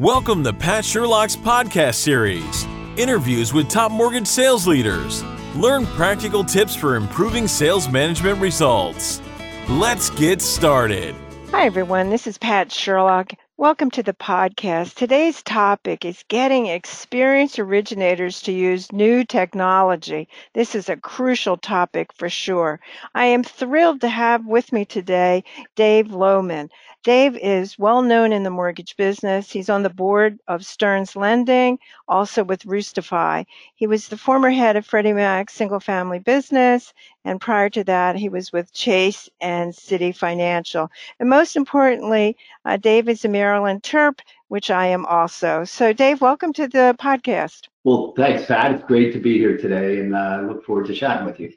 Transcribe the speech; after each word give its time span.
Welcome 0.00 0.42
to 0.42 0.52
Pat 0.52 0.84
Sherlock's 0.84 1.36
podcast 1.36 1.94
series 1.94 2.66
interviews 2.96 3.52
with 3.52 3.68
top 3.68 3.92
mortgage 3.92 4.26
sales 4.26 4.66
leaders. 4.66 5.22
Learn 5.54 5.86
practical 5.86 6.42
tips 6.42 6.74
for 6.74 6.96
improving 6.96 7.46
sales 7.46 7.88
management 7.88 8.40
results. 8.40 9.22
Let's 9.68 10.10
get 10.10 10.42
started. 10.42 11.14
Hi, 11.52 11.66
everyone. 11.66 12.10
This 12.10 12.26
is 12.26 12.38
Pat 12.38 12.72
Sherlock. 12.72 13.34
Welcome 13.56 13.92
to 13.92 14.02
the 14.02 14.14
podcast. 14.14 14.94
Today's 14.94 15.40
topic 15.44 16.04
is 16.04 16.24
getting 16.26 16.66
experienced 16.66 17.60
originators 17.60 18.42
to 18.42 18.52
use 18.52 18.90
new 18.90 19.24
technology. 19.24 20.26
This 20.54 20.74
is 20.74 20.88
a 20.88 20.96
crucial 20.96 21.56
topic 21.56 22.12
for 22.12 22.28
sure. 22.28 22.80
I 23.14 23.26
am 23.26 23.44
thrilled 23.44 24.00
to 24.00 24.08
have 24.08 24.44
with 24.44 24.72
me 24.72 24.86
today 24.86 25.44
Dave 25.76 26.10
Lowman. 26.10 26.70
Dave 27.04 27.36
is 27.36 27.78
well 27.78 28.02
known 28.02 28.32
in 28.32 28.42
the 28.42 28.50
mortgage 28.50 28.96
business. 28.96 29.52
He's 29.52 29.68
on 29.70 29.84
the 29.84 29.90
board 29.90 30.40
of 30.48 30.66
Stearns 30.66 31.14
Lending, 31.14 31.78
also 32.08 32.42
with 32.42 32.64
Roostify. 32.64 33.44
He 33.76 33.86
was 33.86 34.08
the 34.08 34.16
former 34.16 34.50
head 34.50 34.74
of 34.74 34.84
Freddie 34.84 35.12
Mac's 35.12 35.54
single 35.54 35.78
family 35.78 36.18
business, 36.18 36.92
and 37.24 37.40
prior 37.40 37.70
to 37.70 37.84
that, 37.84 38.16
he 38.16 38.28
was 38.28 38.52
with 38.52 38.72
Chase 38.72 39.28
and 39.40 39.72
Citi 39.72 40.16
Financial. 40.16 40.90
And 41.20 41.28
most 41.30 41.54
importantly, 41.54 42.36
uh, 42.64 42.78
Dave 42.78 43.08
is 43.08 43.24
a 43.24 43.28
Maryland 43.28 43.84
Terp, 43.84 44.18
which 44.48 44.70
I 44.70 44.86
am 44.86 45.06
also. 45.06 45.64
So, 45.64 45.92
Dave, 45.92 46.20
welcome 46.20 46.52
to 46.54 46.66
the 46.66 46.96
podcast. 46.98 47.68
Well, 47.84 48.14
thanks, 48.16 48.46
Pat. 48.46 48.72
It's 48.72 48.84
great 48.84 49.12
to 49.12 49.20
be 49.20 49.36
here 49.36 49.58
today, 49.58 50.00
and 50.00 50.16
I 50.16 50.38
uh, 50.38 50.42
look 50.42 50.64
forward 50.64 50.86
to 50.86 50.94
chatting 50.94 51.26
with 51.26 51.38
you. 51.38 51.52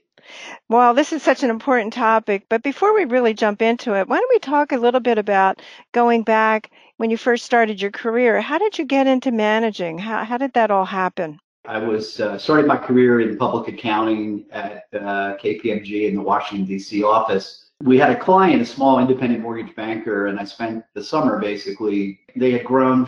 Well, 0.68 0.94
this 0.94 1.14
is 1.14 1.24
such 1.24 1.42
an 1.42 1.50
important 1.50 1.94
topic, 1.94 2.48
but 2.50 2.62
before 2.62 2.94
we 2.94 3.06
really 3.06 3.34
jump 3.34 3.62
into 3.62 3.96
it, 3.96 4.10
why 4.10 4.18
don't 4.18 4.30
we 4.30 4.40
talk 4.40 4.74
a 4.74 4.78
little 4.78 5.00
bit 5.00 5.18
about 5.18 5.62
going 5.94 6.24
back 6.24 6.70
when 6.98 7.10
you 7.10 7.16
first 7.16 7.46
started 7.46 7.82
your 7.82 7.92
career? 7.92 8.42
How 8.42 8.58
did 8.58 8.78
you 8.78 8.84
get 8.84 9.08
into 9.08 9.32
managing? 9.32 9.98
How, 10.00 10.26
how 10.26 10.38
did 10.38 10.52
that 10.54 10.70
all 10.70 10.84
happen? 10.84 11.40
I 11.64 11.80
was 11.80 12.20
uh, 12.20 12.38
started 12.38 12.68
my 12.68 12.78
career 12.78 13.22
in 13.22 13.38
public 13.38 13.74
accounting 13.74 14.46
at 14.52 14.84
uh, 14.94 15.38
KPMG 15.38 16.10
in 16.10 16.16
the 16.16 16.22
Washington 16.22 16.66
D.C. 16.66 17.04
office. 17.04 17.70
We 17.84 17.98
had 17.98 18.10
a 18.10 18.20
client, 18.20 18.62
a 18.62 18.66
small 18.66 19.00
independent 19.00 19.42
mortgage 19.42 19.76
banker, 19.76 20.28
and 20.28 20.40
I 20.40 20.44
spent 20.44 20.84
the 20.94 21.04
summer 21.04 21.40
basically. 21.40 22.20
They 22.36 22.52
had 22.52 22.66
grown 22.66 23.08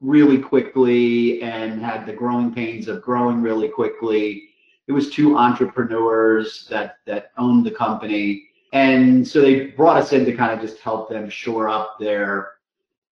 really 0.00 0.38
quickly 0.38 1.42
and 1.42 1.80
had 1.82 2.06
the 2.06 2.12
growing 2.12 2.52
pains 2.52 2.88
of 2.88 3.02
growing 3.02 3.42
really 3.42 3.68
quickly. 3.68 4.48
It 4.86 4.92
was 4.92 5.10
two 5.10 5.36
entrepreneurs 5.36 6.66
that 6.70 6.96
that 7.06 7.32
owned 7.36 7.64
the 7.66 7.70
company. 7.70 8.48
And 8.72 9.26
so 9.26 9.40
they 9.40 9.66
brought 9.66 9.96
us 9.96 10.12
in 10.12 10.24
to 10.24 10.32
kind 10.32 10.52
of 10.52 10.60
just 10.60 10.80
help 10.80 11.08
them 11.08 11.28
shore 11.28 11.68
up 11.68 11.98
their 11.98 12.52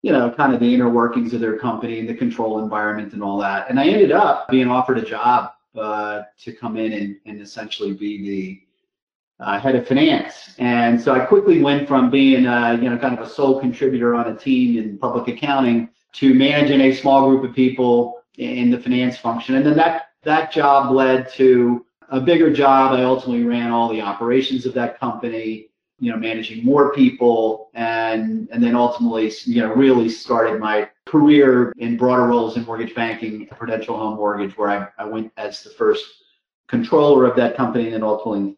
you 0.01 0.11
know 0.11 0.31
kind 0.31 0.53
of 0.53 0.59
the 0.59 0.73
inner 0.73 0.89
workings 0.89 1.33
of 1.33 1.41
their 1.41 1.57
company 1.57 1.99
and 1.99 2.07
the 2.07 2.13
control 2.13 2.59
environment 2.63 3.13
and 3.13 3.21
all 3.21 3.37
that. 3.39 3.69
And 3.69 3.79
i 3.79 3.85
ended 3.85 4.11
up 4.11 4.47
being 4.49 4.69
offered 4.69 4.97
a 4.97 5.05
job 5.05 5.51
uh, 5.77 6.23
to 6.39 6.53
come 6.53 6.77
in 6.77 6.93
and, 6.93 7.17
and 7.25 7.41
essentially 7.41 7.93
be 7.93 8.21
the 8.29 9.43
uh, 9.43 9.59
head 9.59 9.75
of 9.75 9.87
finance. 9.87 10.55
And 10.57 10.99
so 10.99 11.13
i 11.13 11.19
quickly 11.19 11.61
went 11.61 11.87
from 11.87 12.09
being 12.09 12.47
uh, 12.47 12.77
you 12.81 12.89
know 12.89 12.97
kind 12.97 13.17
of 13.17 13.27
a 13.27 13.29
sole 13.29 13.59
contributor 13.59 14.15
on 14.15 14.29
a 14.29 14.35
team 14.37 14.77
in 14.77 14.97
public 14.97 15.27
accounting 15.27 15.89
to 16.13 16.33
managing 16.33 16.81
a 16.81 16.95
small 16.95 17.29
group 17.29 17.43
of 17.43 17.55
people 17.55 18.21
in 18.37 18.69
the 18.69 18.79
finance 18.79 19.17
function 19.17 19.55
and 19.55 19.65
then 19.65 19.75
that 19.75 20.07
that 20.23 20.51
job 20.51 20.91
led 20.91 21.31
to 21.33 21.85
a 22.09 22.19
bigger 22.19 22.51
job. 22.51 22.93
I 22.93 23.03
ultimately 23.03 23.43
ran 23.43 23.71
all 23.71 23.89
the 23.89 24.01
operations 24.01 24.65
of 24.65 24.73
that 24.75 24.99
company, 24.99 25.69
you 25.99 26.11
know, 26.11 26.17
managing 26.17 26.63
more 26.63 26.93
people 26.93 27.69
and 27.73 28.47
and 28.51 28.61
then 28.63 28.75
ultimately, 28.75 29.31
you 29.45 29.61
know, 29.61 29.73
really 29.73 30.09
started 30.09 30.59
my 30.59 30.89
career 31.05 31.73
in 31.77 31.97
broader 31.97 32.27
roles 32.27 32.57
in 32.57 32.65
mortgage 32.65 32.93
banking, 32.93 33.47
Prudential 33.47 33.97
Home 33.97 34.17
Mortgage, 34.17 34.57
where 34.57 34.69
I, 34.69 34.87
I 35.03 35.05
went 35.05 35.31
as 35.37 35.63
the 35.63 35.69
first 35.71 36.05
controller 36.67 37.25
of 37.25 37.35
that 37.37 37.55
company 37.55 37.85
and 37.85 37.93
then 37.93 38.03
ultimately 38.03 38.57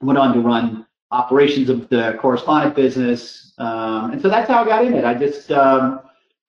went 0.00 0.18
on 0.18 0.34
to 0.34 0.40
run 0.40 0.86
operations 1.12 1.68
of 1.68 1.88
the 1.88 2.18
correspondent 2.20 2.74
business. 2.74 3.54
Um, 3.58 4.10
and 4.12 4.20
so 4.20 4.28
that's 4.28 4.48
how 4.50 4.64
I 4.64 4.66
got 4.66 4.84
in 4.84 4.94
it. 4.94 5.04
I 5.04 5.14
just 5.14 5.52
um, 5.52 6.00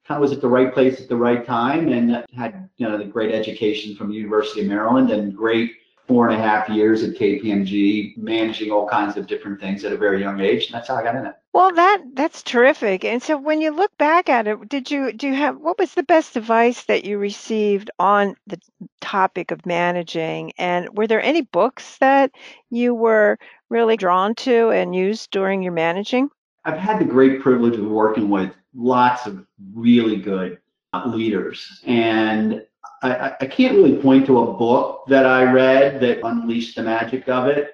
kind 0.08 0.18
of 0.18 0.22
was 0.22 0.32
at 0.32 0.42
the 0.42 0.48
right 0.48 0.74
place 0.74 1.02
at 1.02 1.10
the 1.10 1.16
right 1.16 1.46
time 1.46 1.90
and 1.90 2.24
had 2.36 2.70
you 2.78 2.88
know 2.88 2.98
the 2.98 3.06
great 3.06 3.34
education 3.34 3.96
from 3.96 4.10
the 4.10 4.16
University 4.16 4.62
of 4.62 4.68
Maryland 4.68 5.12
and 5.12 5.36
great 5.36 5.72
four 6.08 6.30
and 6.30 6.40
a 6.40 6.42
half 6.42 6.70
years 6.70 7.04
at 7.04 7.16
KPMG, 7.16 8.18
managing 8.18 8.72
all 8.72 8.88
kinds 8.88 9.18
of 9.18 9.28
different 9.28 9.60
things 9.60 9.84
at 9.84 9.92
a 9.92 9.98
very 9.98 10.22
young 10.22 10.40
age. 10.40 10.68
And 10.68 10.74
that's 10.74 10.88
how 10.88 10.96
I 10.96 11.04
got 11.04 11.16
in 11.16 11.26
it. 11.26 11.36
Well, 11.52 11.74
that 11.74 12.02
that's 12.14 12.44
terrific. 12.44 13.04
And 13.04 13.22
so, 13.22 13.38
when 13.38 13.60
you 13.60 13.72
look 13.72 13.96
back 13.98 14.30
at 14.30 14.48
it, 14.48 14.70
did 14.70 14.90
you 14.90 15.12
do 15.12 15.28
you 15.28 15.34
have 15.34 15.58
what 15.58 15.78
was 15.78 15.94
the 15.94 16.04
best 16.04 16.38
advice 16.38 16.84
that 16.86 17.04
you 17.04 17.18
received 17.18 17.92
on 18.00 18.36
the 18.46 18.60
topic 19.02 19.52
of 19.52 19.66
managing? 19.66 20.54
And 20.58 20.96
were 20.96 21.08
there 21.08 21.22
any 21.22 21.42
books 21.42 21.98
that 21.98 22.32
you 22.70 22.94
were 22.94 23.38
really 23.70 23.98
drawn 23.98 24.36
to 24.36 24.70
and 24.70 24.96
used 24.96 25.32
during 25.32 25.64
your 25.64 25.74
managing? 25.74 26.30
I've 26.64 26.78
had 26.78 27.00
the 27.00 27.06
great 27.06 27.42
privilege 27.42 27.78
of 27.78 27.86
working 27.86 28.30
with 28.30 28.52
lots 28.74 29.26
of 29.26 29.46
really 29.74 30.18
good 30.18 30.60
uh, 30.94 31.08
leaders. 31.08 31.82
And 31.86 32.66
I, 33.02 33.36
I 33.42 33.46
can't 33.46 33.76
really 33.76 33.98
point 33.98 34.26
to 34.28 34.40
a 34.40 34.54
book 34.54 35.04
that 35.08 35.26
I 35.26 35.44
read 35.44 36.00
that 36.02 36.26
unleashed 36.26 36.76
the 36.76 36.84
magic 36.84 37.28
of 37.30 37.48
it. 37.48 37.74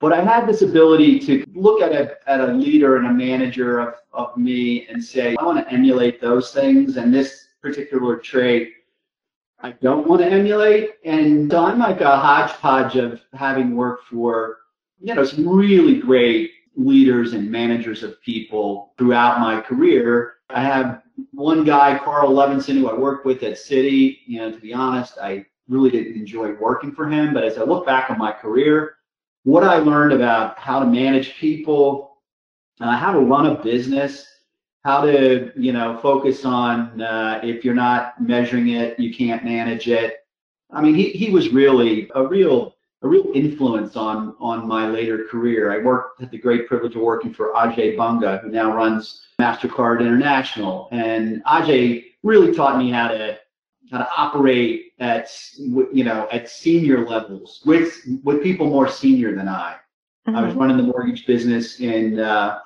But 0.00 0.12
I 0.12 0.22
had 0.22 0.48
this 0.48 0.62
ability 0.62 1.20
to 1.20 1.44
look 1.54 1.80
at 1.80 1.92
a, 1.92 2.16
at 2.28 2.40
a 2.40 2.52
leader 2.52 2.96
and 2.96 3.06
a 3.06 3.12
manager 3.12 3.78
of, 3.78 3.94
of 4.12 4.36
me 4.36 4.88
and 4.88 5.02
say, 5.02 5.36
I 5.38 5.44
want 5.44 5.64
to 5.64 5.72
emulate 5.72 6.20
those 6.20 6.52
things. 6.52 6.96
And 6.96 7.14
this 7.14 7.46
particular 7.60 8.16
trait, 8.16 8.72
I 9.60 9.70
don't 9.70 10.08
want 10.08 10.20
to 10.22 10.26
emulate. 10.26 10.94
And 11.04 11.50
so 11.50 11.64
I'm 11.64 11.78
like 11.78 12.00
a 12.00 12.16
hodgepodge 12.16 12.96
of 12.96 13.20
having 13.32 13.76
worked 13.76 14.08
for, 14.08 14.58
you 15.00 15.14
know, 15.14 15.24
some 15.24 15.48
really 15.48 16.00
great 16.00 16.50
leaders 16.76 17.32
and 17.32 17.50
managers 17.50 18.02
of 18.02 18.20
people 18.22 18.94
throughout 18.98 19.40
my 19.40 19.60
career. 19.60 20.34
I 20.50 20.62
have 20.62 21.02
one 21.32 21.64
guy, 21.64 21.98
Carl 21.98 22.32
Levinson, 22.32 22.74
who 22.74 22.88
I 22.88 22.94
worked 22.94 23.26
with 23.26 23.42
at 23.42 23.54
Citi. 23.54 24.18
You 24.26 24.40
know, 24.40 24.50
to 24.50 24.58
be 24.58 24.72
honest, 24.72 25.18
I 25.20 25.46
really 25.68 25.90
didn't 25.90 26.14
enjoy 26.14 26.54
working 26.54 26.92
for 26.92 27.08
him. 27.08 27.34
But 27.34 27.44
as 27.44 27.58
I 27.58 27.62
look 27.62 27.86
back 27.86 28.10
on 28.10 28.18
my 28.18 28.32
career, 28.32 28.96
what 29.44 29.64
I 29.64 29.78
learned 29.78 30.12
about 30.12 30.58
how 30.58 30.80
to 30.80 30.86
manage 30.86 31.36
people, 31.36 32.18
uh, 32.80 32.96
how 32.96 33.12
to 33.12 33.20
run 33.20 33.46
a 33.46 33.62
business, 33.62 34.26
how 34.84 35.00
to 35.02 35.52
you 35.56 35.72
know 35.72 35.98
focus 35.98 36.44
on 36.44 37.00
uh, 37.00 37.40
if 37.42 37.64
you're 37.64 37.74
not 37.74 38.20
measuring 38.20 38.68
it, 38.68 38.98
you 38.98 39.14
can't 39.14 39.44
manage 39.44 39.88
it. 39.88 40.16
I 40.70 40.80
mean, 40.80 40.94
he 40.94 41.10
he 41.10 41.30
was 41.30 41.50
really 41.50 42.10
a 42.14 42.26
real 42.26 42.74
a 43.02 43.08
real 43.08 43.30
influence 43.34 43.96
on 43.96 44.34
on 44.40 44.66
my 44.66 44.88
later 44.88 45.24
career. 45.30 45.72
I 45.72 45.84
worked 45.84 46.20
had 46.20 46.30
the 46.30 46.38
great 46.38 46.68
privilege 46.68 46.94
of 46.94 47.02
working 47.02 47.34
for 47.34 47.52
Ajay 47.52 47.96
Banga, 47.96 48.38
who 48.38 48.50
now 48.50 48.74
runs 48.74 49.26
Mastercard 49.40 50.00
International, 50.00 50.88
and 50.92 51.42
Ajay 51.44 52.04
really 52.22 52.54
taught 52.54 52.78
me 52.78 52.90
how 52.90 53.08
to 53.08 53.38
how 53.90 53.98
to 53.98 54.08
operate 54.16 54.92
at 55.00 55.28
you 55.58 56.04
know 56.04 56.28
at 56.30 56.48
senior 56.48 57.06
levels 57.06 57.62
with 57.66 58.06
with 58.22 58.42
people 58.42 58.66
more 58.66 58.88
senior 58.88 59.34
than 59.34 59.48
I. 59.48 59.76
Mm-hmm. 60.26 60.36
I 60.36 60.42
was 60.42 60.50
mm-hmm. 60.50 60.60
running 60.60 60.76
the 60.76 60.84
mortgage 60.84 61.26
business 61.26 61.80
in 61.80 62.20
uh, 62.20 62.60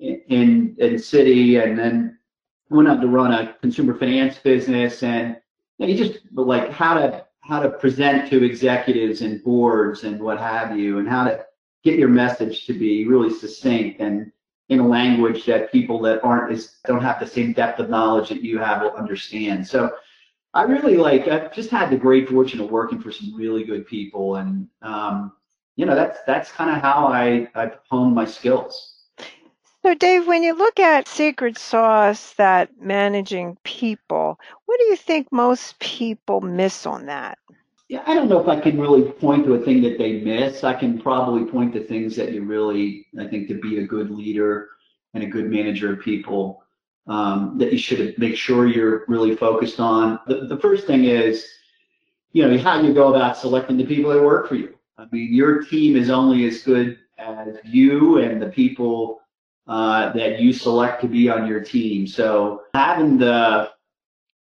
in 0.00 0.74
in 0.78 0.94
Citi, 0.94 1.62
and 1.62 1.78
then 1.78 2.18
went 2.70 2.88
on 2.88 3.00
to 3.00 3.06
run 3.06 3.32
a 3.32 3.54
consumer 3.60 3.94
finance 3.94 4.38
business, 4.38 5.02
and 5.04 5.36
you, 5.78 5.86
know, 5.86 5.92
you 5.92 5.96
just 5.96 6.18
like 6.32 6.70
how 6.70 6.94
to 6.94 7.24
how 7.50 7.60
to 7.60 7.68
present 7.68 8.30
to 8.30 8.44
executives 8.44 9.22
and 9.22 9.42
boards 9.42 10.04
and 10.04 10.22
what 10.22 10.38
have 10.38 10.78
you, 10.78 10.98
and 10.98 11.08
how 11.08 11.24
to 11.24 11.44
get 11.82 11.98
your 11.98 12.08
message 12.08 12.64
to 12.66 12.72
be 12.72 13.06
really 13.06 13.32
succinct 13.32 14.00
and 14.00 14.30
in 14.68 14.78
a 14.78 14.86
language 14.86 15.44
that 15.46 15.72
people 15.72 16.00
that 16.00 16.22
aren't 16.22 16.52
as 16.52 16.76
don't 16.86 17.02
have 17.02 17.18
the 17.18 17.26
same 17.26 17.52
depth 17.52 17.80
of 17.80 17.90
knowledge 17.90 18.28
that 18.28 18.42
you 18.42 18.56
have 18.58 18.82
will 18.82 18.92
understand. 18.92 19.66
So 19.66 19.90
I 20.54 20.62
really 20.62 20.96
like 20.96 21.26
I've 21.26 21.52
just 21.52 21.70
had 21.70 21.90
the 21.90 21.96
great 21.96 22.28
fortune 22.28 22.60
of 22.60 22.70
working 22.70 23.00
for 23.00 23.10
some 23.10 23.34
really 23.34 23.64
good 23.64 23.84
people 23.84 24.36
and 24.36 24.68
um, 24.82 25.32
you 25.74 25.86
know 25.86 25.96
that's 25.96 26.20
that's 26.28 26.52
kind 26.52 26.70
of 26.70 26.80
how 26.80 27.08
I 27.08 27.48
I've 27.56 27.78
honed 27.90 28.14
my 28.14 28.24
skills. 28.24 28.99
So, 29.82 29.94
Dave, 29.94 30.26
when 30.26 30.42
you 30.42 30.54
look 30.54 30.78
at 30.78 31.08
secret 31.08 31.56
sauce 31.56 32.34
that 32.34 32.68
managing 32.78 33.56
people, 33.64 34.38
what 34.66 34.78
do 34.78 34.84
you 34.84 34.96
think 34.96 35.28
most 35.32 35.78
people 35.78 36.42
miss 36.42 36.84
on 36.84 37.06
that? 37.06 37.38
Yeah, 37.88 38.02
I 38.06 38.14
don't 38.14 38.28
know 38.28 38.38
if 38.40 38.46
I 38.46 38.60
can 38.60 38.78
really 38.78 39.10
point 39.10 39.46
to 39.46 39.54
a 39.54 39.64
thing 39.64 39.82
that 39.82 39.96
they 39.96 40.20
miss. 40.20 40.64
I 40.64 40.74
can 40.74 41.00
probably 41.00 41.50
point 41.50 41.72
to 41.72 41.82
things 41.82 42.14
that 42.16 42.32
you 42.32 42.44
really, 42.44 43.06
I 43.18 43.26
think, 43.26 43.48
to 43.48 43.54
be 43.54 43.78
a 43.78 43.86
good 43.86 44.10
leader 44.10 44.68
and 45.14 45.24
a 45.24 45.26
good 45.26 45.46
manager 45.46 45.94
of 45.94 46.00
people, 46.00 46.62
um, 47.06 47.56
that 47.58 47.72
you 47.72 47.78
should 47.78 48.16
make 48.18 48.36
sure 48.36 48.66
you're 48.66 49.04
really 49.08 49.34
focused 49.34 49.80
on. 49.80 50.20
The, 50.26 50.46
the 50.46 50.58
first 50.58 50.86
thing 50.86 51.04
is, 51.04 51.46
you 52.32 52.46
know, 52.46 52.56
how 52.58 52.80
you 52.80 52.92
go 52.92 53.12
about 53.14 53.38
selecting 53.38 53.78
the 53.78 53.86
people 53.86 54.12
that 54.12 54.22
work 54.22 54.46
for 54.46 54.56
you. 54.56 54.74
I 54.98 55.06
mean, 55.10 55.32
your 55.32 55.62
team 55.62 55.96
is 55.96 56.10
only 56.10 56.46
as 56.46 56.62
good 56.62 56.98
as 57.18 57.56
you 57.64 58.18
and 58.18 58.40
the 58.40 58.48
people 58.48 59.20
uh, 59.70 60.12
that 60.12 60.40
you 60.40 60.52
select 60.52 61.00
to 61.00 61.08
be 61.08 61.30
on 61.30 61.46
your 61.46 61.60
team. 61.60 62.06
So 62.06 62.62
having 62.74 63.18
the 63.18 63.70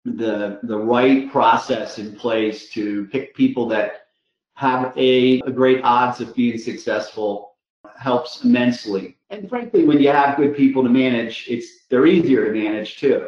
the 0.06 0.60
the 0.64 0.78
right 0.78 1.30
process 1.30 2.00
in 2.00 2.16
place 2.16 2.70
to 2.70 3.06
pick 3.08 3.36
people 3.36 3.68
that 3.68 4.08
have 4.56 4.98
a, 4.98 5.42
a 5.42 5.52
great 5.52 5.82
odds 5.84 6.22
of 6.22 6.34
being 6.36 6.58
successful 6.58 7.56
helps 7.98 8.44
immensely. 8.46 9.18
And 9.30 9.50
frankly, 9.50 9.84
when 9.84 10.00
you 10.00 10.10
have 10.10 10.38
good 10.38 10.56
people 10.56 10.84
to 10.84 10.90
manage, 10.90 11.48
it's 11.50 11.86
they're 11.90 12.08
easier 12.08 12.46
to 12.46 12.52
manage 12.52 12.98
too. 12.98 13.28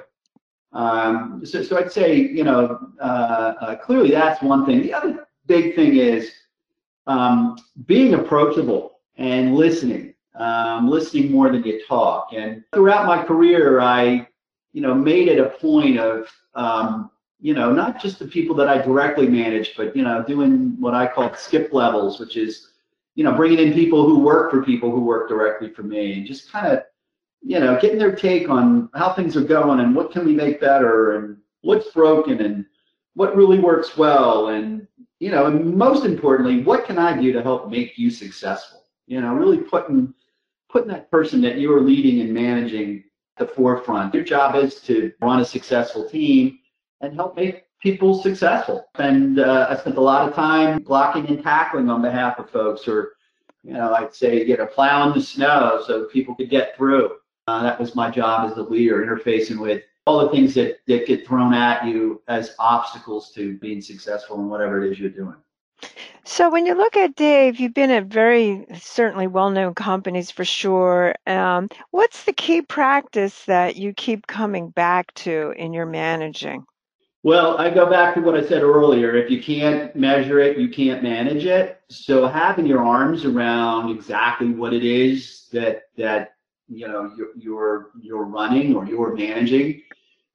Um, 0.73 1.41
so, 1.43 1.61
so 1.61 1.77
I'd 1.77 1.91
say, 1.91 2.15
you 2.15 2.45
know, 2.45 2.79
uh, 3.01 3.53
uh, 3.59 3.75
clearly 3.75 4.11
that's 4.11 4.41
one 4.41 4.65
thing. 4.65 4.81
The 4.81 4.93
other 4.93 5.27
big 5.45 5.75
thing 5.75 5.97
is 5.97 6.31
um, 7.07 7.57
being 7.85 8.13
approachable 8.13 8.99
and 9.17 9.55
listening, 9.55 10.10
um, 10.35 10.89
listening 10.89 11.31
more 11.31 11.51
than 11.51 11.63
you 11.63 11.81
talk. 11.87 12.29
And 12.33 12.63
throughout 12.73 13.05
my 13.05 13.23
career, 13.23 13.79
I, 13.79 14.27
you 14.73 14.81
know, 14.81 14.93
made 14.93 15.27
it 15.27 15.39
a 15.39 15.49
point 15.49 15.99
of, 15.99 16.27
um, 16.55 17.11
you 17.39 17.53
know, 17.53 17.71
not 17.73 18.01
just 18.01 18.19
the 18.19 18.27
people 18.27 18.55
that 18.55 18.69
I 18.69 18.81
directly 18.81 19.27
manage, 19.27 19.75
but 19.75 19.95
you 19.95 20.03
know, 20.03 20.23
doing 20.23 20.79
what 20.79 20.93
I 20.93 21.07
call 21.07 21.33
skip 21.35 21.73
levels, 21.73 22.19
which 22.19 22.37
is, 22.37 22.69
you 23.15 23.23
know, 23.23 23.33
bringing 23.33 23.59
in 23.59 23.73
people 23.73 24.05
who 24.05 24.19
work 24.19 24.51
for 24.51 24.63
people 24.63 24.91
who 24.91 25.01
work 25.01 25.27
directly 25.27 25.69
for 25.69 25.83
me, 25.83 26.13
and 26.13 26.25
just 26.25 26.51
kind 26.51 26.67
of 26.67 26.83
you 27.43 27.59
know, 27.59 27.79
getting 27.81 27.97
their 27.97 28.15
take 28.15 28.49
on 28.49 28.89
how 28.93 29.13
things 29.13 29.35
are 29.35 29.43
going 29.43 29.79
and 29.79 29.95
what 29.95 30.11
can 30.11 30.25
we 30.25 30.33
make 30.33 30.61
better 30.61 31.15
and 31.15 31.37
what's 31.61 31.89
broken 31.91 32.39
and 32.41 32.65
what 33.15 33.35
really 33.35 33.59
works 33.59 33.97
well 33.97 34.49
and 34.49 34.87
you 35.19 35.29
know, 35.29 35.45
and 35.45 35.75
most 35.75 36.03
importantly, 36.03 36.63
what 36.63 36.85
can 36.85 36.97
I 36.97 37.15
do 37.15 37.31
to 37.31 37.43
help 37.43 37.69
make 37.69 37.95
you 37.95 38.09
successful? 38.09 38.85
You 39.05 39.21
know, 39.21 39.35
really 39.35 39.59
putting 39.59 40.15
putting 40.71 40.89
that 40.89 41.11
person 41.11 41.41
that 41.41 41.57
you 41.57 41.73
are 41.73 41.81
leading 41.81 42.21
and 42.21 42.33
managing 42.33 43.03
the 43.37 43.47
forefront. 43.47 44.13
Your 44.13 44.23
job 44.23 44.55
is 44.55 44.75
to 44.81 45.11
run 45.21 45.41
a 45.41 45.45
successful 45.45 46.09
team 46.09 46.59
and 47.01 47.15
help 47.15 47.35
make 47.35 47.65
people 47.81 48.21
successful. 48.21 48.85
And 48.95 49.39
uh, 49.39 49.67
I 49.69 49.75
spent 49.77 49.97
a 49.97 50.01
lot 50.01 50.27
of 50.27 50.35
time 50.35 50.81
blocking 50.83 51.27
and 51.27 51.43
tackling 51.43 51.89
on 51.89 52.01
behalf 52.01 52.39
of 52.39 52.49
folks, 52.49 52.87
or 52.87 53.13
you 53.63 53.73
know, 53.73 53.93
I'd 53.93 54.13
say 54.13 54.45
get 54.45 54.59
a 54.59 54.65
plow 54.65 55.07
in 55.07 55.17
the 55.17 55.23
snow 55.23 55.83
so 55.85 56.05
people 56.05 56.35
could 56.35 56.49
get 56.49 56.75
through. 56.75 57.11
Uh, 57.47 57.63
that 57.63 57.79
was 57.79 57.95
my 57.95 58.09
job 58.09 58.49
as 58.49 58.57
a 58.57 58.63
leader, 58.63 59.05
interfacing 59.05 59.59
with 59.59 59.83
all 60.05 60.19
the 60.19 60.29
things 60.29 60.53
that, 60.55 60.77
that 60.87 61.07
get 61.07 61.27
thrown 61.27 61.53
at 61.53 61.85
you 61.85 62.21
as 62.27 62.55
obstacles 62.59 63.31
to 63.33 63.57
being 63.57 63.81
successful 63.81 64.39
in 64.39 64.49
whatever 64.49 64.83
it 64.83 64.91
is 64.91 64.99
you're 64.99 65.09
doing. 65.09 65.35
So 66.23 66.49
when 66.49 66.65
you 66.65 66.75
look 66.75 66.95
at 66.97 67.15
Dave, 67.15 67.59
you've 67.59 67.73
been 67.73 67.89
at 67.91 68.05
very 68.05 68.65
certainly 68.79 69.27
well-known 69.27 69.73
companies 69.73 70.29
for 70.29 70.45
sure. 70.45 71.15
Um, 71.25 71.69
what's 71.89 72.23
the 72.25 72.33
key 72.33 72.61
practice 72.61 73.45
that 73.45 73.75
you 73.75 73.93
keep 73.93 74.27
coming 74.27 74.69
back 74.69 75.13
to 75.15 75.53
in 75.57 75.73
your 75.73 75.87
managing? 75.87 76.65
Well, 77.23 77.57
I 77.57 77.69
go 77.69 77.87
back 77.87 78.15
to 78.15 78.21
what 78.21 78.35
I 78.35 78.47
said 78.47 78.63
earlier. 78.63 79.15
If 79.15 79.29
you 79.29 79.41
can't 79.41 79.95
measure 79.95 80.39
it, 80.39 80.57
you 80.57 80.69
can't 80.69 81.03
manage 81.03 81.45
it. 81.45 81.81
So 81.89 82.27
having 82.27 82.65
your 82.65 82.83
arms 82.83 83.25
around 83.25 83.91
exactly 83.91 84.49
what 84.49 84.73
it 84.73 84.83
is 84.83 85.47
that 85.51 85.83
that 85.97 86.35
you 86.67 86.87
know 86.87 87.13
you're 87.15 87.29
you're, 87.37 87.91
you're 88.01 88.23
running 88.23 88.75
or 88.75 88.85
you're 88.85 89.15
managing 89.15 89.83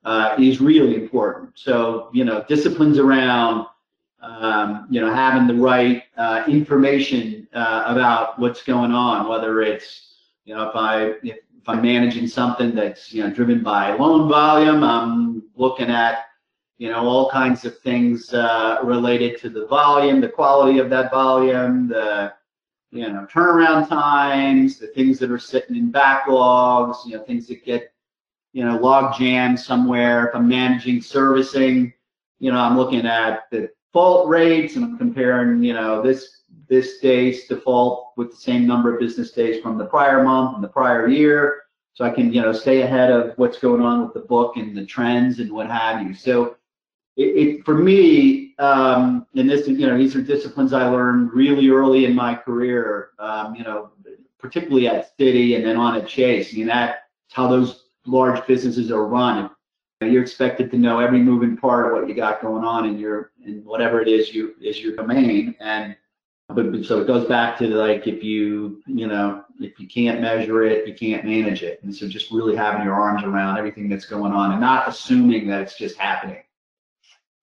uh, 0.05 0.37
is 0.39 0.61
really 0.61 0.95
important. 0.95 1.59
So 1.59 2.11
you 2.13 2.25
know 2.25 2.45
disciplines 2.49 2.99
around 2.99 3.67
um, 4.27 4.87
you 4.91 5.01
know 5.01 5.13
having 5.13 5.47
the 5.47 5.55
right 5.55 6.05
uh, 6.17 6.45
information 6.49 7.49
uh, 7.55 7.85
about 7.87 8.39
what's 8.39 8.63
going 8.63 8.93
on, 8.93 9.29
whether 9.29 9.63
it's 9.63 10.15
you 10.45 10.55
know 10.55 10.69
if 10.69 10.77
I 10.77 11.05
if, 11.23 11.37
if 11.57 11.69
I'm 11.69 11.83
managing 11.83 12.27
something 12.27 12.75
that's 12.75 13.13
you 13.13 13.23
know 13.23 13.31
driven 13.31 13.63
by 13.63 13.93
loan 13.95 14.29
volume, 14.29 14.83
I'm 14.83 15.43
looking 15.55 15.91
at 15.91 16.27
you 16.79 16.91
know 16.91 17.07
all 17.07 17.31
kinds 17.31 17.65
of 17.65 17.79
things 17.79 18.33
uh, 18.35 18.79
related 18.83 19.39
to 19.41 19.49
the 19.49 19.67
volume, 19.67 20.21
the 20.21 20.29
quality 20.29 20.79
of 20.79 20.91
that 20.91 21.11
volume, 21.11 21.89
the 21.89 22.33
you 22.97 23.09
know, 23.09 23.27
turnaround 23.33 23.89
times, 23.89 24.79
the 24.79 24.87
things 24.89 25.19
that 25.19 25.31
are 25.31 25.39
sitting 25.39 25.77
in 25.77 25.93
backlogs, 25.93 27.05
you 27.05 27.17
know, 27.17 27.23
things 27.23 27.47
that 27.49 27.65
get, 27.65 27.93
you 28.53 28.65
know, 28.65 28.79
log 28.79 29.17
jammed 29.19 29.59
somewhere. 29.59 30.29
If 30.29 30.35
I'm 30.35 30.49
managing 30.49 31.03
servicing, 31.03 31.93
you 32.39 32.51
know, 32.53 32.59
I'm 32.59 32.77
looking 32.77 33.07
at 33.07 33.51
the 33.51 33.71
default 33.97 34.29
rates 34.29 34.77
and 34.77 34.85
I'm 34.85 34.99
comparing, 34.99 35.63
you 35.63 35.73
know, 35.73 36.03
this 36.03 36.43
this 36.69 36.99
day's 36.99 37.47
default 37.47 38.13
with 38.19 38.31
the 38.31 38.37
same 38.37 38.67
number 38.67 38.93
of 38.93 39.01
business 39.01 39.31
days 39.31 39.63
from 39.63 39.79
the 39.79 39.87
prior 39.87 40.23
month 40.23 40.55
and 40.55 40.63
the 40.63 40.69
prior 40.69 41.09
year. 41.09 41.63
So 41.95 42.05
I 42.05 42.11
can, 42.11 42.31
you 42.31 42.43
know, 42.43 42.53
stay 42.53 42.83
ahead 42.83 43.11
of 43.11 43.33
what's 43.39 43.59
going 43.59 43.81
on 43.81 44.03
with 44.03 44.13
the 44.13 44.29
book 44.29 44.57
and 44.57 44.77
the 44.77 44.85
trends 44.85 45.39
and 45.39 45.51
what 45.51 45.71
have 45.71 46.07
you. 46.07 46.13
So 46.13 46.57
it, 47.17 47.23
it 47.23 47.65
for 47.65 47.75
me, 47.75 48.55
um, 48.59 49.27
and 49.35 49.49
this, 49.49 49.67
you 49.67 49.87
know, 49.87 49.97
these 49.97 50.15
are 50.15 50.21
disciplines 50.21 50.75
I 50.75 50.87
learned 50.89 51.33
really 51.33 51.71
early 51.71 52.05
in 52.05 52.15
my 52.15 52.35
career. 52.35 53.13
Um, 53.19 53.55
you 53.55 53.65
know, 53.65 53.93
particularly 54.39 54.89
at 54.89 55.17
Citi 55.17 55.57
and 55.57 55.65
then 55.65 55.79
on 55.79 55.97
at 55.97 56.07
Chase. 56.07 56.53
I 56.53 56.59
mean, 56.59 56.67
that's 56.67 56.99
how 57.33 57.49
those 57.49 57.85
large 58.05 58.47
businesses 58.47 58.91
are 58.91 59.07
run. 59.07 59.49
You're 60.03 60.23
expected 60.23 60.71
to 60.73 60.77
know 60.77 60.99
every 61.01 61.21
moving 61.21 61.57
part 61.57 61.87
of 61.87 61.93
what 61.93 62.09
you 62.09 62.15
got 62.15 62.43
going 62.43 62.65
on 62.65 62.87
in 62.87 62.99
your 62.99 63.33
in 63.45 63.65
whatever 63.65 64.03
it 64.03 64.09
is 64.09 64.35
you 64.35 64.55
is 64.61 64.79
your 64.79 64.95
domain. 64.95 65.55
And 65.59 65.97
but 66.49 66.85
so 66.85 67.01
it 67.01 67.07
goes 67.07 67.27
back 67.27 67.57
to 67.59 67.67
like 67.67 68.07
if 68.07 68.23
you 68.23 68.83
you 68.87 69.07
know 69.07 69.43
if 69.59 69.81
you 69.81 69.89
can't 69.89 70.21
measure 70.21 70.65
it, 70.65 70.87
you 70.87 70.95
can't 70.95 71.25
manage 71.25 71.63
it. 71.63 71.83
And 71.83 71.95
so 71.95 72.07
just 72.07 72.31
really 72.31 72.55
having 72.55 72.85
your 72.85 72.95
arms 72.95 73.25
around 73.25 73.57
everything 73.57 73.89
that's 73.89 74.05
going 74.05 74.33
on 74.33 74.53
and 74.53 74.61
not 74.61 74.87
assuming 74.87 75.49
that 75.49 75.63
it's 75.63 75.79
just 75.79 75.97
happening. 75.97 76.43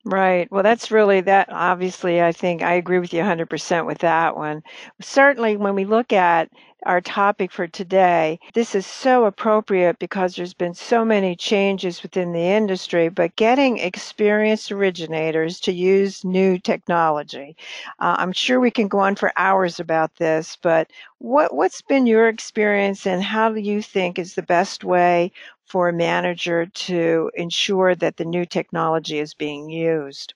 Right. 0.05 0.51
Well, 0.51 0.63
that's 0.63 0.91
really 0.91 1.21
that. 1.21 1.47
Obviously, 1.51 2.21
I 2.21 2.33
think 2.33 2.61
I 2.61 2.73
agree 2.73 2.99
with 2.99 3.13
you 3.13 3.19
100% 3.19 3.85
with 3.85 3.99
that 3.99 4.35
one. 4.35 4.61
Certainly, 5.01 5.57
when 5.57 5.75
we 5.75 5.85
look 5.85 6.11
at 6.11 6.49
our 6.85 6.99
topic 6.99 7.49
for 7.49 7.65
today. 7.65 8.37
This 8.53 8.75
is 8.75 8.85
so 8.85 9.23
appropriate 9.23 9.99
because 9.99 10.35
there's 10.35 10.53
been 10.53 10.73
so 10.73 11.05
many 11.05 11.33
changes 11.33 12.03
within 12.03 12.33
the 12.33 12.41
industry, 12.41 13.07
but 13.07 13.37
getting 13.37 13.77
experienced 13.77 14.69
originators 14.69 15.61
to 15.61 15.71
use 15.71 16.25
new 16.25 16.59
technology. 16.59 17.55
Uh, 17.99 18.15
I'm 18.19 18.33
sure 18.33 18.59
we 18.59 18.69
can 18.71 18.89
go 18.89 18.99
on 18.99 19.15
for 19.15 19.31
hours 19.37 19.79
about 19.79 20.15
this, 20.17 20.57
but 20.61 20.91
what, 21.19 21.53
what's 21.55 21.81
been 21.81 22.05
your 22.05 22.27
experience 22.27 23.07
and 23.07 23.23
how 23.23 23.53
do 23.53 23.61
you 23.61 23.81
think 23.81 24.19
is 24.19 24.35
the 24.35 24.41
best 24.43 24.83
way 24.83 25.31
for 25.65 25.89
a 25.89 25.93
manager 25.93 26.65
to 26.65 27.31
ensure 27.35 27.95
that 27.95 28.17
the 28.17 28.25
new 28.25 28.45
technology 28.45 29.19
is 29.19 29.33
being 29.33 29.69
used? 29.69 30.33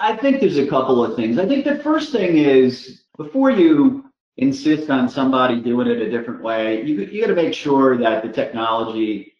I 0.00 0.16
think 0.16 0.40
there's 0.40 0.58
a 0.58 0.66
couple 0.66 1.04
of 1.04 1.16
things. 1.16 1.38
I 1.38 1.46
think 1.46 1.64
the 1.64 1.78
first 1.78 2.12
thing 2.12 2.38
is 2.38 3.02
before 3.16 3.50
you 3.50 4.04
insist 4.36 4.90
on 4.90 5.08
somebody 5.08 5.60
doing 5.60 5.86
it 5.86 6.00
a 6.00 6.10
different 6.10 6.42
way, 6.42 6.82
you, 6.82 7.02
you 7.02 7.20
got 7.20 7.28
to 7.28 7.34
make 7.34 7.54
sure 7.54 7.96
that 7.98 8.22
the 8.22 8.28
technology 8.28 9.32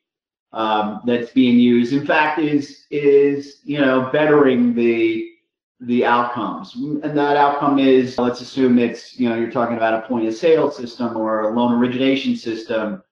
um, 0.53 1.01
that's 1.07 1.33
being 1.33 1.59
used, 1.59 1.93
in 1.93 2.07
fact, 2.07 2.39
is 2.39 2.85
is 2.91 3.61
you 3.65 3.81
know 3.81 4.11
bettering 4.13 4.75
the 4.75 5.31
the 5.81 6.05
outcomes. 6.05 6.75
And 6.75 7.17
that 7.19 7.37
outcome 7.37 7.79
is, 7.79 8.19
let's 8.19 8.41
assume 8.41 8.79
it's 8.79 9.19
you 9.19 9.29
know 9.29 9.35
you're 9.35 9.51
talking 9.51 9.77
about 9.77 9.95
a 9.95 10.07
point 10.07 10.29
of 10.29 10.35
sale 10.35 10.71
system 10.71 11.17
or 11.17 11.41
a 11.41 11.55
loan 11.55 11.73
origination 11.73 12.37
system 12.37 13.03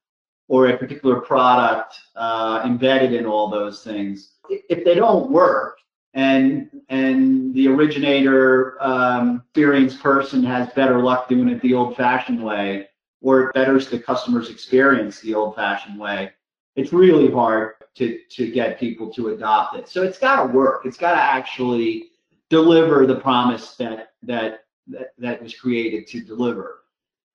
or 0.50 0.66
a 0.66 0.76
particular 0.76 1.20
product 1.20 1.94
uh, 2.16 2.60
embedded 2.64 3.12
in 3.12 3.24
all 3.24 3.48
those 3.48 3.84
things. 3.84 4.32
If 4.48 4.84
they 4.84 4.96
don't 4.96 5.30
work, 5.30 5.78
and 6.14 6.68
and 6.88 7.54
the 7.54 7.68
originator 7.68 8.76
um, 8.82 9.44
experienced 9.46 10.02
person 10.02 10.42
has 10.42 10.68
better 10.72 10.98
luck 11.00 11.28
doing 11.28 11.48
it 11.48 11.62
the 11.62 11.72
old-fashioned 11.72 12.42
way, 12.42 12.88
or 13.22 13.44
it 13.44 13.54
betters 13.54 13.88
the 13.88 14.00
customer's 14.00 14.50
experience 14.50 15.20
the 15.20 15.34
old-fashioned 15.34 15.96
way. 15.96 16.32
It's 16.74 16.92
really 16.92 17.30
hard 17.30 17.74
to 17.98 18.18
to 18.36 18.50
get 18.50 18.80
people 18.80 19.08
to 19.14 19.28
adopt 19.28 19.76
it. 19.76 19.88
So 19.88 20.02
it's 20.02 20.18
got 20.18 20.42
to 20.42 20.52
work. 20.52 20.84
It's 20.84 20.98
got 20.98 21.12
to 21.12 21.22
actually 21.22 22.10
deliver 22.48 23.06
the 23.06 23.20
promise 23.20 23.76
that 23.76 24.14
that 24.24 24.64
that, 24.88 25.12
that 25.18 25.40
was 25.40 25.54
created 25.54 26.08
to 26.08 26.20
deliver. 26.20 26.79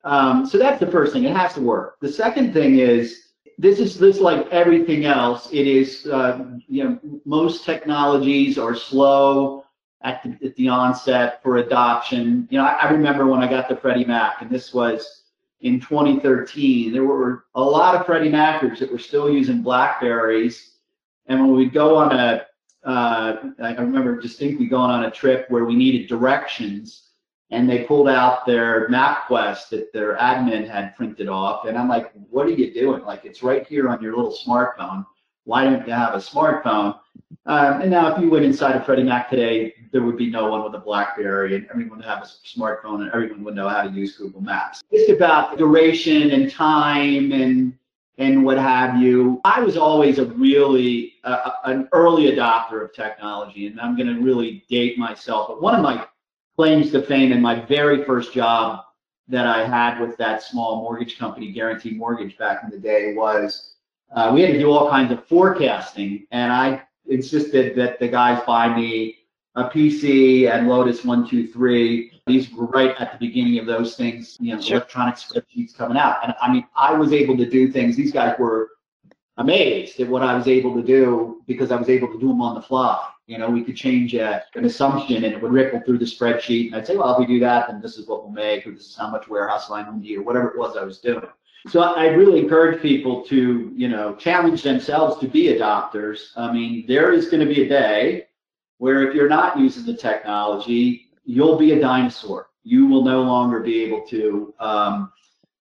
Um, 0.05 0.45
so 0.45 0.59
that's 0.59 0.79
the 0.79 0.87
first 0.87 1.13
thing. 1.13 1.23
It 1.23 1.35
has 1.35 1.55
to 1.55 1.61
work. 1.61 1.97
The 1.99 2.11
second 2.11 2.53
thing 2.53 2.77
is 2.79 3.25
this 3.57 3.79
is 3.79 3.97
this 3.97 4.19
like 4.19 4.47
everything 4.51 5.05
else. 5.05 5.49
It 5.51 5.67
is 5.67 6.05
uh, 6.07 6.45
you 6.67 6.83
know 6.83 6.99
most 7.25 7.65
technologies 7.65 8.57
are 8.57 8.75
slow 8.75 9.63
at 10.03 10.21
the, 10.23 10.37
at 10.45 10.55
the 10.55 10.69
onset 10.69 11.41
for 11.41 11.57
adoption. 11.57 12.47
You 12.51 12.59
know, 12.59 12.65
I, 12.65 12.73
I 12.73 12.91
remember 12.91 13.25
when 13.25 13.41
I 13.41 13.49
got 13.49 13.67
the 13.67 13.75
Freddie 13.75 14.05
Mac, 14.05 14.41
and 14.41 14.49
this 14.49 14.73
was 14.73 15.23
in 15.61 15.79
2013. 15.79 16.93
There 16.93 17.03
were 17.03 17.45
a 17.55 17.61
lot 17.61 17.95
of 17.95 18.05
Freddie 18.05 18.29
Macers 18.29 18.77
that 18.79 18.91
were 18.91 18.99
still 18.99 19.29
using 19.29 19.63
Blackberries, 19.63 20.75
and 21.25 21.39
when 21.41 21.55
we'd 21.55 21.73
go 21.73 21.95
on 21.95 22.11
a 22.15 22.45
uh, 22.85 23.37
I 23.59 23.73
remember 23.73 24.21
distinctly 24.21 24.67
going 24.67 24.91
on 24.91 25.05
a 25.05 25.11
trip 25.11 25.49
where 25.49 25.65
we 25.65 25.75
needed 25.75 26.07
directions 26.07 27.04
and 27.51 27.69
they 27.69 27.83
pulled 27.83 28.09
out 28.09 28.45
their 28.45 28.89
MapQuest 28.89 29.69
that 29.69 29.93
their 29.93 30.17
admin 30.17 30.67
had 30.67 30.95
printed 30.95 31.27
off. 31.27 31.65
And 31.65 31.77
I'm 31.77 31.87
like, 31.87 32.11
what 32.29 32.47
are 32.47 32.51
you 32.51 32.73
doing? 32.73 33.03
Like, 33.03 33.25
it's 33.25 33.43
right 33.43 33.65
here 33.67 33.89
on 33.89 34.01
your 34.01 34.15
little 34.15 34.35
smartphone. 34.35 35.05
why 35.43 35.63
don't 35.63 35.85
you 35.87 35.93
have 35.93 36.15
a 36.15 36.17
smartphone? 36.17 36.99
Um, 37.45 37.81
and 37.81 37.91
now, 37.91 38.13
if 38.13 38.19
you 38.19 38.31
went 38.31 38.45
inside 38.45 38.75
of 38.75 38.85
Freddie 38.85 39.03
Mac 39.03 39.29
today, 39.29 39.73
there 39.91 40.01
would 40.01 40.17
be 40.17 40.29
no 40.29 40.49
one 40.49 40.63
with 40.63 40.73
a 40.73 40.79
BlackBerry, 40.79 41.55
and 41.55 41.67
everyone 41.69 41.99
would 41.99 42.05
have 42.05 42.23
a 42.23 42.25
smartphone, 42.25 43.01
and 43.01 43.11
everyone 43.13 43.43
would 43.43 43.55
know 43.55 43.69
how 43.69 43.83
to 43.83 43.89
use 43.89 44.17
Google 44.17 44.41
Maps. 44.41 44.81
It's 44.89 45.11
about 45.11 45.57
duration 45.57 46.31
and 46.31 46.51
time 46.51 47.31
and 47.31 47.77
and 48.17 48.45
what 48.45 48.57
have 48.57 49.01
you. 49.01 49.41
I 49.43 49.59
was 49.61 49.77
always 49.77 50.19
a 50.19 50.25
really 50.25 51.13
uh, 51.23 51.51
an 51.65 51.87
early 51.91 52.31
adopter 52.31 52.83
of 52.83 52.93
technology, 52.93 53.67
and 53.67 53.79
I'm 53.79 53.95
going 53.95 54.13
to 54.13 54.21
really 54.21 54.65
date 54.69 54.97
myself. 54.97 55.47
But 55.49 55.61
one 55.61 55.75
of 55.75 55.81
my 55.81 56.07
claims 56.55 56.91
to 56.91 57.01
fame 57.01 57.31
in 57.31 57.41
my 57.41 57.59
very 57.61 58.03
first 58.03 58.33
job 58.33 58.81
that 59.27 59.47
I 59.47 59.65
had 59.65 59.99
with 59.99 60.17
that 60.17 60.43
small 60.43 60.81
mortgage 60.81 61.17
company, 61.17 61.51
Guarantee 61.51 61.91
Mortgage, 61.91 62.37
back 62.37 62.63
in 62.63 62.69
the 62.69 62.77
day 62.77 63.13
was 63.15 63.75
uh, 64.11 64.31
we 64.33 64.41
had 64.41 64.53
to 64.53 64.59
do 64.59 64.71
all 64.71 64.89
kinds 64.89 65.11
of 65.11 65.25
forecasting, 65.27 66.27
and 66.31 66.53
I 66.53 66.83
insisted 67.07 67.75
that 67.77 67.99
the 67.99 68.07
guys 68.07 68.41
buy 68.45 68.73
me 68.73 69.17
a 69.55 69.63
PC 69.63 70.51
and 70.51 70.67
Lotus 70.67 71.03
123. 71.03 72.21
These 72.27 72.51
were 72.51 72.65
right 72.65 72.93
at 72.99 73.13
the 73.13 73.17
beginning 73.17 73.57
of 73.59 73.65
those 73.65 73.95
things, 73.95 74.37
you 74.39 74.53
know, 74.53 74.61
sure. 74.61 74.77
electronic 74.77 75.15
spreadsheets 75.15 75.75
coming 75.75 75.97
out. 75.97 76.17
And 76.23 76.35
I 76.41 76.51
mean, 76.51 76.65
I 76.75 76.93
was 76.93 77.13
able 77.13 77.37
to 77.37 77.49
do 77.49 77.71
things. 77.71 77.95
These 77.95 78.11
guys 78.11 78.35
were 78.37 78.71
amazed 79.37 79.99
at 79.99 80.07
what 80.07 80.23
I 80.23 80.35
was 80.35 80.47
able 80.47 80.75
to 80.75 80.83
do 80.83 81.41
because 81.47 81.71
I 81.71 81.77
was 81.77 81.89
able 81.89 82.07
to 82.09 82.19
do 82.19 82.27
them 82.27 82.41
on 82.41 82.55
the 82.55 82.61
fly. 82.61 83.09
You 83.27 83.39
know, 83.39 83.49
we 83.49 83.63
could 83.63 83.75
change 83.75 84.13
uh, 84.13 84.41
an 84.53 84.65
assumption 84.65 85.23
and 85.23 85.33
it 85.33 85.41
would 85.41 85.51
ripple 85.51 85.81
through 85.81 85.97
the 85.97 86.05
spreadsheet. 86.05 86.67
And 86.67 86.75
I'd 86.75 86.85
say, 86.85 86.95
well, 86.95 87.13
if 87.13 87.19
we 87.19 87.25
do 87.25 87.39
that, 87.39 87.67
then 87.67 87.81
this 87.81 87.97
is 87.97 88.07
what 88.07 88.23
we'll 88.23 88.31
make, 88.31 88.67
or 88.67 88.71
this 88.71 88.85
is 88.89 88.95
how 88.95 89.09
much 89.09 89.27
warehouse 89.27 89.69
line 89.69 89.91
we 89.91 89.99
need, 89.99 90.17
or 90.17 90.23
whatever 90.23 90.49
it 90.49 90.57
was 90.57 90.77
I 90.77 90.83
was 90.83 90.99
doing. 90.99 91.25
So 91.67 91.81
I 91.81 92.07
really 92.07 92.39
encourage 92.39 92.79
people 92.81 93.23
to, 93.25 93.73
you 93.75 93.89
know, 93.89 94.13
challenge 94.15 94.61
themselves 94.61 95.19
to 95.21 95.27
be 95.27 95.45
adopters. 95.47 96.27
I 96.35 96.51
mean, 96.51 96.85
there 96.87 97.11
is 97.11 97.27
going 97.29 97.45
to 97.47 97.51
be 97.51 97.63
a 97.63 97.67
day 97.67 98.27
where 98.77 99.07
if 99.07 99.15
you're 99.15 99.29
not 99.29 99.57
using 99.57 99.85
the 99.85 99.95
technology, 99.95 101.09
you'll 101.23 101.57
be 101.57 101.71
a 101.71 101.79
dinosaur. 101.79 102.49
You 102.63 102.85
will 102.85 103.03
no 103.03 103.23
longer 103.23 103.61
be 103.61 103.83
able 103.83 104.05
to, 104.07 104.53
um, 104.59 105.11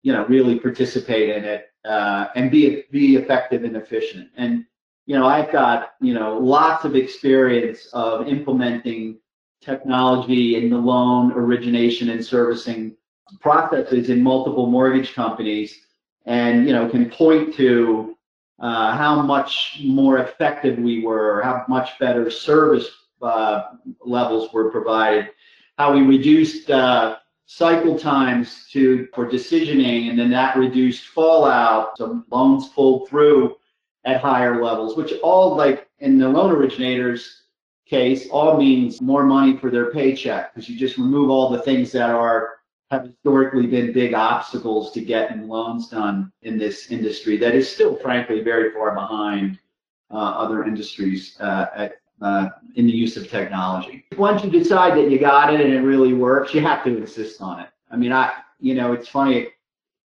you 0.04 0.14
know, 0.14 0.26
really 0.28 0.60
participate 0.60 1.30
in 1.30 1.44
it 1.44 1.72
uh, 1.86 2.28
and 2.36 2.52
be 2.52 2.84
be 2.92 3.16
effective 3.16 3.64
and 3.64 3.76
efficient. 3.76 4.30
And 4.36 4.66
you 5.08 5.18
know, 5.18 5.26
I've 5.26 5.52
got 5.52 5.94
you 6.02 6.14
know 6.14 6.38
lots 6.38 6.86
of 6.86 6.96
experience 6.96 7.88
of 7.94 8.28
implementing 8.28 9.20
technology 9.62 10.58
in 10.58 10.70
the 10.70 10.78
loan 10.78 11.32
origination 11.32 12.10
and 12.10 12.24
servicing 12.24 12.96
processes 13.40 14.10
in 14.10 14.22
multiple 14.22 14.68
mortgage 14.68 15.14
companies, 15.14 15.80
and 16.26 16.68
you 16.68 16.74
know, 16.74 16.90
can 16.90 17.10
point 17.10 17.56
to 17.56 18.18
uh, 18.60 18.98
how 18.98 19.22
much 19.22 19.80
more 19.84 20.20
effective 20.20 20.78
we 20.78 21.04
were, 21.04 21.42
how 21.42 21.64
much 21.70 21.98
better 22.00 22.30
service 22.30 22.90
uh, 23.22 23.64
levels 24.06 24.52
were 24.52 24.70
provided, 24.70 25.30
how 25.78 25.94
we 25.94 26.02
reduced 26.02 26.70
uh, 26.70 27.16
cycle 27.46 27.98
times 27.98 28.68
to 28.74 29.08
for 29.14 29.26
decisioning, 29.26 30.10
and 30.10 30.20
then 30.20 30.30
that 30.30 30.58
reduced 30.58 31.06
fallout, 31.08 31.98
loans 32.30 32.68
pulled 32.70 33.08
through 33.08 33.56
at 34.06 34.22
higher 34.22 34.64
levels, 34.64 34.96
which 34.96 35.14
all 35.24 35.56
like 35.56 35.88
in 36.00 36.18
the 36.18 36.28
loan 36.28 36.52
originators 36.52 37.44
case 37.86 38.28
all 38.30 38.58
means 38.58 39.02
more 39.02 39.24
money 39.24 39.58
for 39.58 39.72
their 39.72 39.92
paycheck 39.92 40.54
because 40.54 40.70
you 40.70 40.78
just 40.78 40.98
remove 40.98 41.30
all 41.30 41.50
the 41.50 41.62
things 41.62 41.92
that 41.92 42.10
are 42.10 42.58
have 42.90 43.04
historically 43.04 43.68
been 43.68 43.92
big 43.92 44.14
obstacles 44.14 44.92
to 44.94 45.02
getting 45.02 45.48
loans 45.48 45.90
done 45.90 46.32
in 46.44 46.58
this 46.58 46.90
industry 46.90 47.36
that 47.38 47.54
is 47.54 47.70
still 47.70 47.96
frankly 47.98 48.42
very 48.42 48.72
far 48.72 48.96
behind 48.96 49.60
uh, 50.12 50.16
other 50.16 50.64
industries 50.64 51.38
uh, 51.42 51.66
at, 51.76 51.96
uh, 52.22 52.48
in 52.76 52.86
the 52.86 52.94
use 52.94 53.18
of 53.18 53.30
technology. 53.30 54.06
Once 54.18 54.44
you 54.44 54.50
decide 54.50 54.98
that 54.98 55.12
you 55.12 55.20
got 55.20 55.54
it 55.54 55.60
and 55.60 55.74
it 55.74 55.82
really 55.82 56.14
works, 56.14 56.54
you 56.54 56.62
have 56.62 56.84
to 56.84 56.96
insist 56.96 57.42
on 57.42 57.60
it. 57.60 57.70
I 57.92 57.98
mean, 57.98 58.14
I, 58.14 58.32
you 58.60 58.74
know, 58.74 58.94
it's 58.94 59.10
funny. 59.10 59.48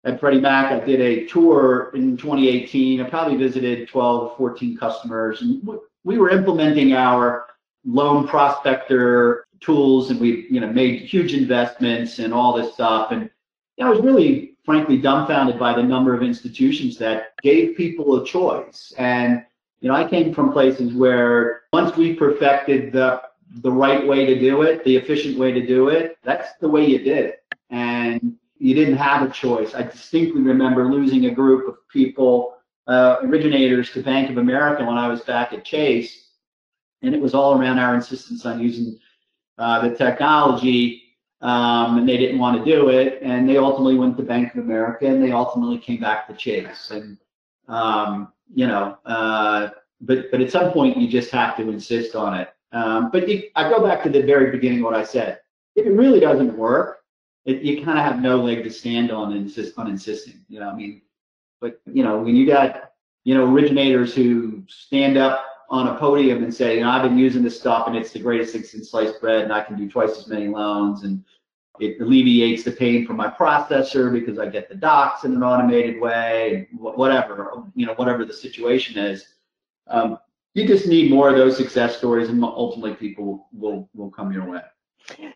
At 0.05 0.19
Freddie 0.19 0.41
Mac, 0.41 0.73
I 0.73 0.85
did 0.85 1.01
a 1.01 1.27
tour 1.27 1.91
in 1.95 2.17
2018. 2.17 3.03
I 3.03 3.11
probably 3.11 3.37
visited 3.37 3.89
12, 3.89 4.37
14 4.37 4.77
customers, 4.77 5.43
and 5.43 5.63
we 6.05 6.17
were 6.17 6.31
implementing 6.31 6.95
our 6.95 7.47
loan 7.85 8.27
prospector 8.27 9.47
tools, 9.61 10.11
and 10.11 10.19
we, 10.19 10.47
you 10.51 10.61
know, 10.61 10.73
made 10.73 11.03
huge 11.03 11.35
investments 11.35 12.19
and 12.19 12.33
all 12.33 12.57
this 12.57 12.73
stuff. 12.73 13.13
And 13.13 13.29
you 13.77 13.85
know, 13.85 13.89
I 13.89 13.95
was 13.95 14.01
really, 14.01 14.57
frankly, 14.65 14.97
dumbfounded 14.97 15.59
by 15.59 15.75
the 15.75 15.83
number 15.83 16.15
of 16.15 16.23
institutions 16.23 16.97
that 16.99 17.35
gave 17.43 17.77
people 17.77 18.23
a 18.23 18.25
choice. 18.25 18.95
And 18.97 19.45
you 19.81 19.89
know, 19.89 19.95
I 19.95 20.09
came 20.09 20.33
from 20.33 20.53
places 20.53 20.95
where 20.95 21.63
once 21.75 21.95
we 21.97 22.15
perfected 22.15 22.93
the 22.93 23.23
the 23.63 23.71
right 23.71 24.07
way 24.07 24.25
to 24.25 24.39
do 24.39 24.63
it, 24.63 24.83
the 24.85 24.97
efficient 24.97 25.37
way 25.37 25.53
to 25.53 25.67
do 25.67 25.89
it, 25.89 26.17
that's 26.23 26.53
the 26.61 26.69
way 26.69 26.87
you 26.87 26.99
did 26.99 27.27
it. 27.27 27.45
And 27.69 28.37
you 28.61 28.75
didn't 28.75 28.97
have 28.97 29.29
a 29.29 29.33
choice. 29.33 29.75
I 29.75 29.83
distinctly 29.83 30.43
remember 30.43 30.85
losing 30.85 31.25
a 31.27 31.31
group 31.31 31.67
of 31.67 31.77
people, 31.89 32.57
uh, 32.87 33.17
originators 33.23 33.91
to 33.93 34.03
Bank 34.03 34.31
of 34.31 34.37
America 34.37 34.85
when 34.85 34.99
I 34.99 35.09
was 35.09 35.23
back 35.23 35.55
at 35.55 35.65
Chase. 35.65 36.29
And 37.03 37.15
it 37.15 37.21
was 37.21 37.33
all 37.33 37.59
around 37.59 37.79
our 37.79 37.95
insistence 37.95 38.45
on 38.45 38.61
using 38.61 38.99
uh, 39.57 39.89
the 39.89 39.97
technology. 39.97 41.03
Um, 41.41 41.97
and 41.97 42.07
they 42.07 42.19
didn't 42.19 42.39
want 42.39 42.63
to 42.63 42.71
do 42.71 42.91
it. 42.91 43.21
And 43.23 43.49
they 43.49 43.57
ultimately 43.57 43.97
went 43.97 44.19
to 44.19 44.23
Bank 44.23 44.55
of 44.55 44.63
America 44.63 45.07
and 45.07 45.23
they 45.23 45.33
ultimately 45.33 45.79
came 45.79 46.01
back 46.01 46.29
to 46.29 46.35
Chase. 46.35 46.91
And 46.91 47.17
um, 47.67 48.31
you 48.55 48.67
know, 48.67 48.99
uh, 49.07 49.71
but 50.03 50.31
but 50.31 50.43
at 50.43 50.51
some 50.51 50.71
point 50.73 50.99
you 50.99 51.09
just 51.09 51.31
have 51.31 51.57
to 51.57 51.71
insist 51.71 52.15
on 52.15 52.39
it. 52.39 52.51
Um, 52.73 53.11
but 53.11 53.25
I 53.57 53.71
go 53.71 53.83
back 53.83 54.03
to 54.03 54.11
the 54.11 54.21
very 54.21 54.51
beginning 54.51 54.83
what 54.83 54.95
I 54.95 55.03
said. 55.03 55.41
If 55.77 55.87
it 55.87 55.93
really 55.93 56.21
doesn't 56.21 56.59
work, 56.59 57.00
it, 57.45 57.63
you 57.63 57.85
kind 57.85 57.99
of 57.99 58.05
have 58.05 58.21
no 58.21 58.37
leg 58.37 58.65
to 58.65 58.71
stand 58.71 59.11
on 59.11 59.33
and 59.33 59.43
insist 59.43 59.79
on 59.79 59.89
insisting. 59.89 60.45
You 60.49 60.61
know, 60.61 60.71
I 60.71 60.75
mean, 60.75 61.03
but 61.61 61.81
you 61.87 62.03
know, 62.03 62.19
when 62.19 62.37
you 62.37 62.47
got 62.47 62.93
you 63.25 63.35
know 63.35 63.53
originators 63.53 64.15
who 64.15 64.65
stand 64.69 65.17
up 65.17 65.45
on 65.69 65.89
a 65.89 65.99
podium 65.99 66.43
and 66.43 66.53
say, 66.53 66.77
you 66.77 66.81
know, 66.83 66.91
I've 66.91 67.03
been 67.03 67.19
using 67.19 67.43
this 67.43 67.59
stuff 67.59 67.87
and 67.87 67.97
it's 67.97 68.13
the 68.13 68.19
greatest 68.19 68.53
thing 68.53 68.65
since 68.65 68.91
sliced 68.91 69.21
bread, 69.21 69.45
and 69.45 69.53
I 69.53 69.63
can 69.63 69.77
do 69.77 69.89
twice 69.89 70.19
as 70.19 70.27
many 70.27 70.49
loans 70.49 71.05
and 71.05 71.25
it 71.81 72.01
alleviates 72.01 72.63
the 72.63 72.73
pain 72.73 73.07
for 73.07 73.15
my 73.15 73.29
processor 73.29 74.13
because 74.13 74.39
I 74.39 74.49
get 74.49 74.69
the 74.69 74.75
docs 74.75 75.25
in 75.25 75.33
an 75.33 75.43
automated 75.43 76.01
way, 76.01 76.69
whatever, 76.73 77.65
you 77.75 77.87
know, 77.87 77.95
whatever 77.95 78.25
the 78.25 78.35
situation 78.35 78.99
is. 78.99 79.35
Um, 79.87 80.19
you 80.55 80.67
just 80.67 80.87
need 80.87 81.11
more 81.11 81.31
of 81.31 81.37
those 81.37 81.57
success 81.57 81.97
stories, 81.97 82.29
and 82.29 82.43
ultimately 82.45 82.95
people 82.95 83.49
will 83.53 83.89
will 83.95 84.11
come 84.11 84.33
your 84.33 84.49
way. 84.49 84.61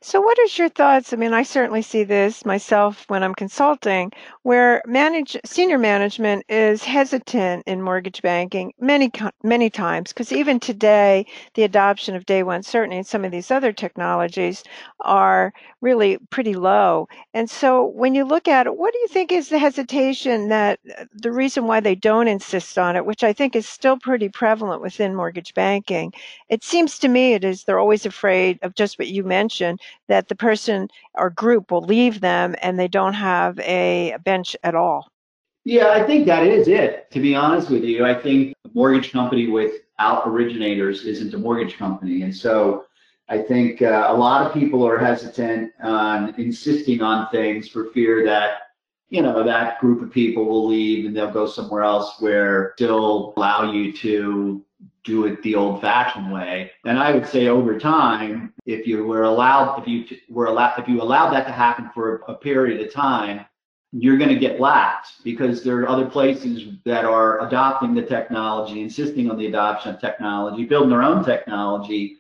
So, 0.03 0.21
what 0.21 0.39
is 0.41 0.59
your 0.59 0.69
thoughts? 0.69 1.13
I 1.13 1.17
mean, 1.17 1.33
I 1.33 1.43
certainly 1.43 1.83
see 1.83 2.05
this 2.05 2.45
myself 2.45 3.05
when 3.09 3.23
I'm 3.23 3.35
consulting, 3.35 4.13
where 4.43 4.83
manage 4.87 5.37
senior 5.45 5.79
management 5.79 6.45
is 6.49 6.85
hesitant 6.85 7.65
in 7.67 7.83
mortgage 7.83 8.23
banking 8.23 8.73
many 8.79 9.11
many 9.43 9.71
times 9.71 10.13
because 10.13 10.33
even 10.33 10.61
today, 10.61 11.27
the 11.55 11.63
adoption 11.65 12.15
of 12.15 12.27
day 12.27 12.43
one 12.43 12.63
certainty 12.63 12.99
and 12.99 13.07
some 13.07 13.25
of 13.25 13.33
these 13.33 13.51
other 13.51 13.73
technologies 13.73 14.63
are 15.01 15.53
really 15.81 16.19
pretty 16.31 16.55
low. 16.55 17.09
And 17.33 17.49
so, 17.51 17.85
when 17.87 18.15
you 18.15 18.25
look 18.25 18.47
at 18.47 18.67
it, 18.67 18.77
what 18.77 18.93
do 18.93 18.99
you 19.01 19.09
think 19.09 19.33
is 19.33 19.49
the 19.49 19.59
hesitation 19.59 20.51
that 20.51 20.79
uh, 20.99 21.05
the 21.15 21.33
reason 21.33 21.67
why 21.67 21.81
they 21.81 21.95
don't 21.95 22.29
insist 22.29 22.79
on 22.79 22.97
it, 22.97 23.07
which 23.07 23.25
I 23.25 23.33
think 23.33 23.57
is 23.57 23.67
still 23.69 23.99
pretty 23.99 24.29
prevalent 24.29 24.83
within 24.83 25.15
mortgage 25.17 25.55
banking? 25.55 26.13
It 26.49 26.63
seems 26.63 26.99
to 27.01 27.09
me 27.09 27.33
it 27.35 27.45
is 27.45 27.65
they're 27.65 27.79
always 27.81 28.07
afraid 28.07 28.59
of 28.63 28.75
just 28.75 28.99
what 28.99 29.09
you 29.09 29.25
mentioned 29.25 29.54
that 30.09 30.29
the 30.29 30.35
person 30.35 30.89
or 31.15 31.31
group 31.31 31.71
will 31.71 31.83
leave 31.83 32.21
them 32.21 32.55
and 32.63 32.79
they 32.79 32.89
don't 32.89 33.15
have 33.15 33.59
a 33.61 34.17
bench 34.25 34.57
at 34.63 34.75
all. 34.75 35.09
Yeah, 35.65 35.89
I 35.89 36.03
think 36.05 36.27
that 36.27 36.47
is 36.47 36.69
it. 36.69 37.11
To 37.13 37.21
be 37.21 37.35
honest 37.35 37.71
with 37.71 37.85
you, 37.85 38.05
I 38.05 38.15
think 38.15 38.55
a 38.65 38.71
mortgage 38.75 39.13
company 39.13 39.47
without 39.47 40.27
originators 40.27 41.05
isn't 41.05 41.33
a 41.33 41.39
mortgage 41.39 41.79
company. 41.79 42.23
And 42.23 42.35
so 42.35 42.85
I 43.29 43.39
think 43.39 43.81
uh, 43.81 44.07
a 44.09 44.15
lot 44.15 44.47
of 44.47 44.53
people 44.53 44.87
are 44.87 44.99
hesitant 44.99 45.73
on 45.83 46.35
insisting 46.37 47.01
on 47.01 47.31
things 47.31 47.69
for 47.69 47.87
fear 47.93 48.25
that 48.27 48.59
you 49.09 49.23
know 49.23 49.43
that 49.45 49.79
group 49.81 50.03
of 50.03 50.11
people 50.11 50.45
will 50.45 50.67
leave 50.67 51.07
and 51.07 51.17
they'll 51.17 51.31
go 51.31 51.47
somewhere 51.47 51.83
else 51.83 52.17
where 52.21 52.75
they'll 52.79 53.33
allow 53.37 53.71
you 53.71 53.93
to 53.93 54.65
do 55.05 55.27
it 55.27 55.43
the 55.43 55.55
old-fashioned 55.55 56.33
way. 56.33 56.71
And 56.85 56.99
I 56.99 57.13
would 57.13 57.27
say 57.27 57.49
over 57.49 57.79
time, 57.79 58.55
if 58.67 58.87
you 58.87 59.05
were 59.05 59.25
allowed, 59.25 59.81
if 59.81 59.87
you 59.87 60.05
were 60.29 60.47
allowed, 60.47 60.79
if 60.79 60.89
you 60.89 61.03
allowed 61.03 61.31
that 61.31 61.47
to 61.47 61.53
happen 61.53 61.91
for 61.95 62.23
a 62.27 62.35
period 62.35 62.87
of 62.87 62.93
time, 62.93 63.45
you're 63.93 64.19
going 64.19 64.31
to 64.31 64.39
get 64.39 64.59
lax 64.59 65.21
because 65.23 65.63
there 65.63 65.79
are 65.81 65.89
other 65.89 66.07
places 66.07 66.65
that 66.85 67.05
are 67.05 67.47
adopting 67.47 67.95
the 67.95 68.03
technology, 68.03 68.81
insisting 68.81 69.31
on 69.31 69.39
the 69.39 69.47
adoption 69.47 69.95
of 69.95 70.01
technology, 70.01 70.65
building 70.65 70.91
their 70.91 71.03
own 71.03 71.25
technology, 71.25 72.17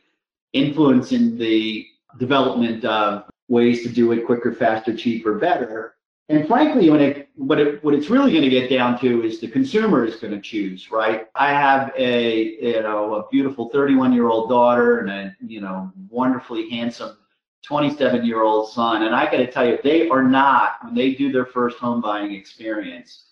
influencing 0.52 1.36
the 1.36 1.84
development 2.18 2.84
of 2.84 3.24
ways 3.48 3.82
to 3.82 3.88
do 3.88 4.12
it 4.12 4.24
quicker, 4.24 4.52
faster, 4.52 4.96
cheaper, 4.96 5.34
better. 5.34 5.93
And 6.30 6.48
frankly, 6.48 6.88
when 6.88 7.00
it 7.00 7.28
what 7.34 7.60
it 7.60 7.84
what 7.84 7.94
it's 7.94 8.08
really 8.08 8.30
going 8.30 8.44
to 8.44 8.48
get 8.48 8.70
down 8.70 8.98
to 9.00 9.22
is 9.22 9.40
the 9.40 9.48
consumer 9.48 10.06
is 10.06 10.16
going 10.16 10.32
to 10.32 10.40
choose, 10.40 10.90
right? 10.90 11.26
I 11.34 11.48
have 11.50 11.92
a 11.98 12.56
you 12.62 12.82
know 12.82 13.16
a 13.16 13.28
beautiful 13.28 13.68
31 13.68 14.12
year 14.12 14.28
old 14.28 14.48
daughter 14.48 15.00
and 15.00 15.10
a 15.10 15.36
you 15.46 15.60
know 15.60 15.92
wonderfully 16.08 16.70
handsome 16.70 17.18
27 17.62 18.24
year 18.24 18.42
old 18.42 18.70
son, 18.70 19.02
and 19.02 19.14
I 19.14 19.24
got 19.24 19.38
to 19.38 19.50
tell 19.50 19.66
you, 19.66 19.78
they 19.82 20.08
are 20.08 20.22
not 20.22 20.76
when 20.82 20.94
they 20.94 21.12
do 21.12 21.30
their 21.30 21.46
first 21.46 21.78
home 21.78 22.00
buying 22.00 22.32
experience, 22.32 23.26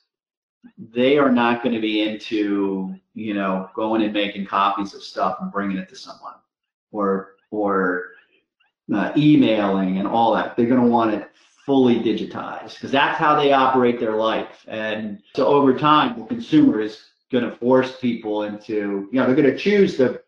they 0.78 1.16
are 1.16 1.32
not 1.32 1.62
going 1.62 1.74
to 1.74 1.80
be 1.80 2.02
into 2.02 2.94
you 3.14 3.32
know 3.32 3.70
going 3.74 4.02
and 4.02 4.12
making 4.12 4.44
copies 4.44 4.92
of 4.92 5.02
stuff 5.02 5.38
and 5.40 5.50
bringing 5.50 5.78
it 5.78 5.88
to 5.88 5.96
someone, 5.96 6.34
or 6.90 7.36
or 7.50 8.10
uh, 8.92 9.12
emailing 9.16 9.96
and 9.96 10.06
all 10.06 10.34
that. 10.34 10.58
They're 10.58 10.66
going 10.66 10.82
to 10.82 10.86
want 10.86 11.14
it 11.14 11.30
fully 11.64 11.96
digitized 11.96 12.74
because 12.74 12.90
that's 12.90 13.18
how 13.18 13.34
they 13.36 13.52
operate 13.52 14.00
their 14.00 14.16
life. 14.16 14.64
And 14.66 15.22
so 15.34 15.46
over 15.46 15.76
time, 15.76 16.18
the 16.18 16.26
consumer 16.26 16.80
is 16.80 17.00
going 17.30 17.44
to 17.44 17.56
force 17.56 17.98
people 17.98 18.42
into, 18.42 19.08
you 19.10 19.20
know, 19.20 19.26
they're 19.26 19.36
going 19.36 19.50
to 19.50 19.58
choose 19.58 19.96
the 19.96 20.22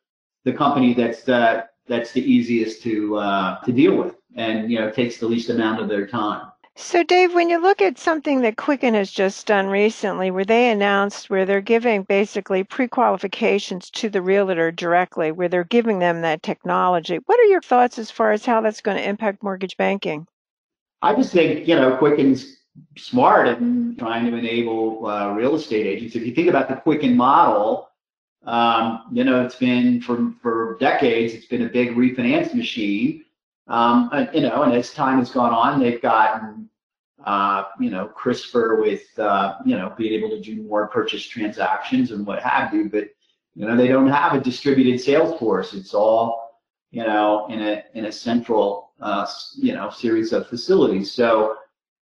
the 0.44 0.52
company 0.52 0.94
that's 0.94 1.22
the 1.22 1.66
that's 1.86 2.12
the 2.12 2.22
easiest 2.22 2.82
to 2.82 3.16
uh, 3.16 3.60
to 3.64 3.72
deal 3.72 3.96
with 3.96 4.14
and 4.36 4.70
you 4.70 4.78
know 4.78 4.90
takes 4.90 5.18
the 5.18 5.26
least 5.26 5.50
amount 5.50 5.80
of 5.80 5.88
their 5.88 6.06
time. 6.06 6.50
So, 6.76 7.04
Dave, 7.04 7.34
when 7.34 7.50
you 7.50 7.62
look 7.62 7.80
at 7.80 7.98
something 7.98 8.40
that 8.40 8.56
Quicken 8.56 8.94
has 8.94 9.12
just 9.12 9.46
done 9.46 9.68
recently, 9.68 10.32
where 10.32 10.44
they 10.44 10.70
announced 10.70 11.30
where 11.30 11.46
they're 11.46 11.60
giving 11.60 12.02
basically 12.02 12.64
pre 12.64 12.88
qualifications 12.88 13.90
to 13.90 14.08
the 14.08 14.20
realtor 14.20 14.72
directly, 14.72 15.30
where 15.30 15.48
they're 15.48 15.62
giving 15.62 16.00
them 16.00 16.22
that 16.22 16.42
technology, 16.42 17.18
what 17.26 17.38
are 17.38 17.44
your 17.44 17.62
thoughts 17.62 17.96
as 17.98 18.10
far 18.10 18.32
as 18.32 18.44
how 18.44 18.60
that's 18.60 18.80
going 18.80 18.96
to 18.96 19.08
impact 19.08 19.42
mortgage 19.42 19.76
banking? 19.76 20.26
I 21.04 21.14
just 21.14 21.32
think, 21.32 21.68
you 21.68 21.76
know, 21.76 21.96
Quicken's 21.98 22.56
smart 22.96 23.46
in 23.46 23.94
trying 23.98 24.24
to 24.30 24.36
enable 24.36 25.06
uh, 25.06 25.32
real 25.32 25.54
estate 25.54 25.86
agents. 25.86 26.16
If 26.16 26.26
you 26.26 26.34
think 26.34 26.48
about 26.48 26.68
the 26.70 26.76
Quicken 26.76 27.14
model, 27.14 27.90
um, 28.46 29.04
you 29.12 29.22
know, 29.22 29.44
it's 29.44 29.54
been 29.54 30.00
for, 30.00 30.32
for 30.42 30.78
decades, 30.80 31.34
it's 31.34 31.44
been 31.44 31.66
a 31.66 31.68
big 31.68 31.90
refinance 31.90 32.54
machine. 32.54 33.24
Um, 33.68 34.08
and, 34.14 34.30
you 34.34 34.40
know, 34.40 34.62
and 34.62 34.72
as 34.72 34.94
time 34.94 35.18
has 35.18 35.30
gone 35.30 35.52
on, 35.52 35.78
they've 35.78 36.00
gotten, 36.00 36.70
uh, 37.24 37.64
you 37.78 37.90
know, 37.90 38.06
crisper 38.06 38.80
with, 38.80 39.06
uh, 39.18 39.56
you 39.66 39.76
know, 39.76 39.92
being 39.98 40.14
able 40.14 40.30
to 40.30 40.40
do 40.40 40.62
more 40.62 40.88
purchase 40.88 41.26
transactions 41.26 42.12
and 42.12 42.26
what 42.26 42.42
have 42.42 42.72
you. 42.72 42.88
But, 42.88 43.08
you 43.54 43.66
know, 43.66 43.76
they 43.76 43.88
don't 43.88 44.08
have 44.08 44.32
a 44.32 44.40
distributed 44.40 45.00
sales 45.00 45.38
force. 45.38 45.74
It's 45.74 45.92
all, 45.92 46.62
you 46.90 47.04
know, 47.04 47.46
in 47.50 47.60
a 47.60 47.84
in 47.94 48.06
a 48.06 48.12
central, 48.12 48.83
uh, 49.00 49.26
you 49.56 49.74
know, 49.74 49.90
series 49.90 50.32
of 50.32 50.46
facilities. 50.48 51.12
So 51.12 51.56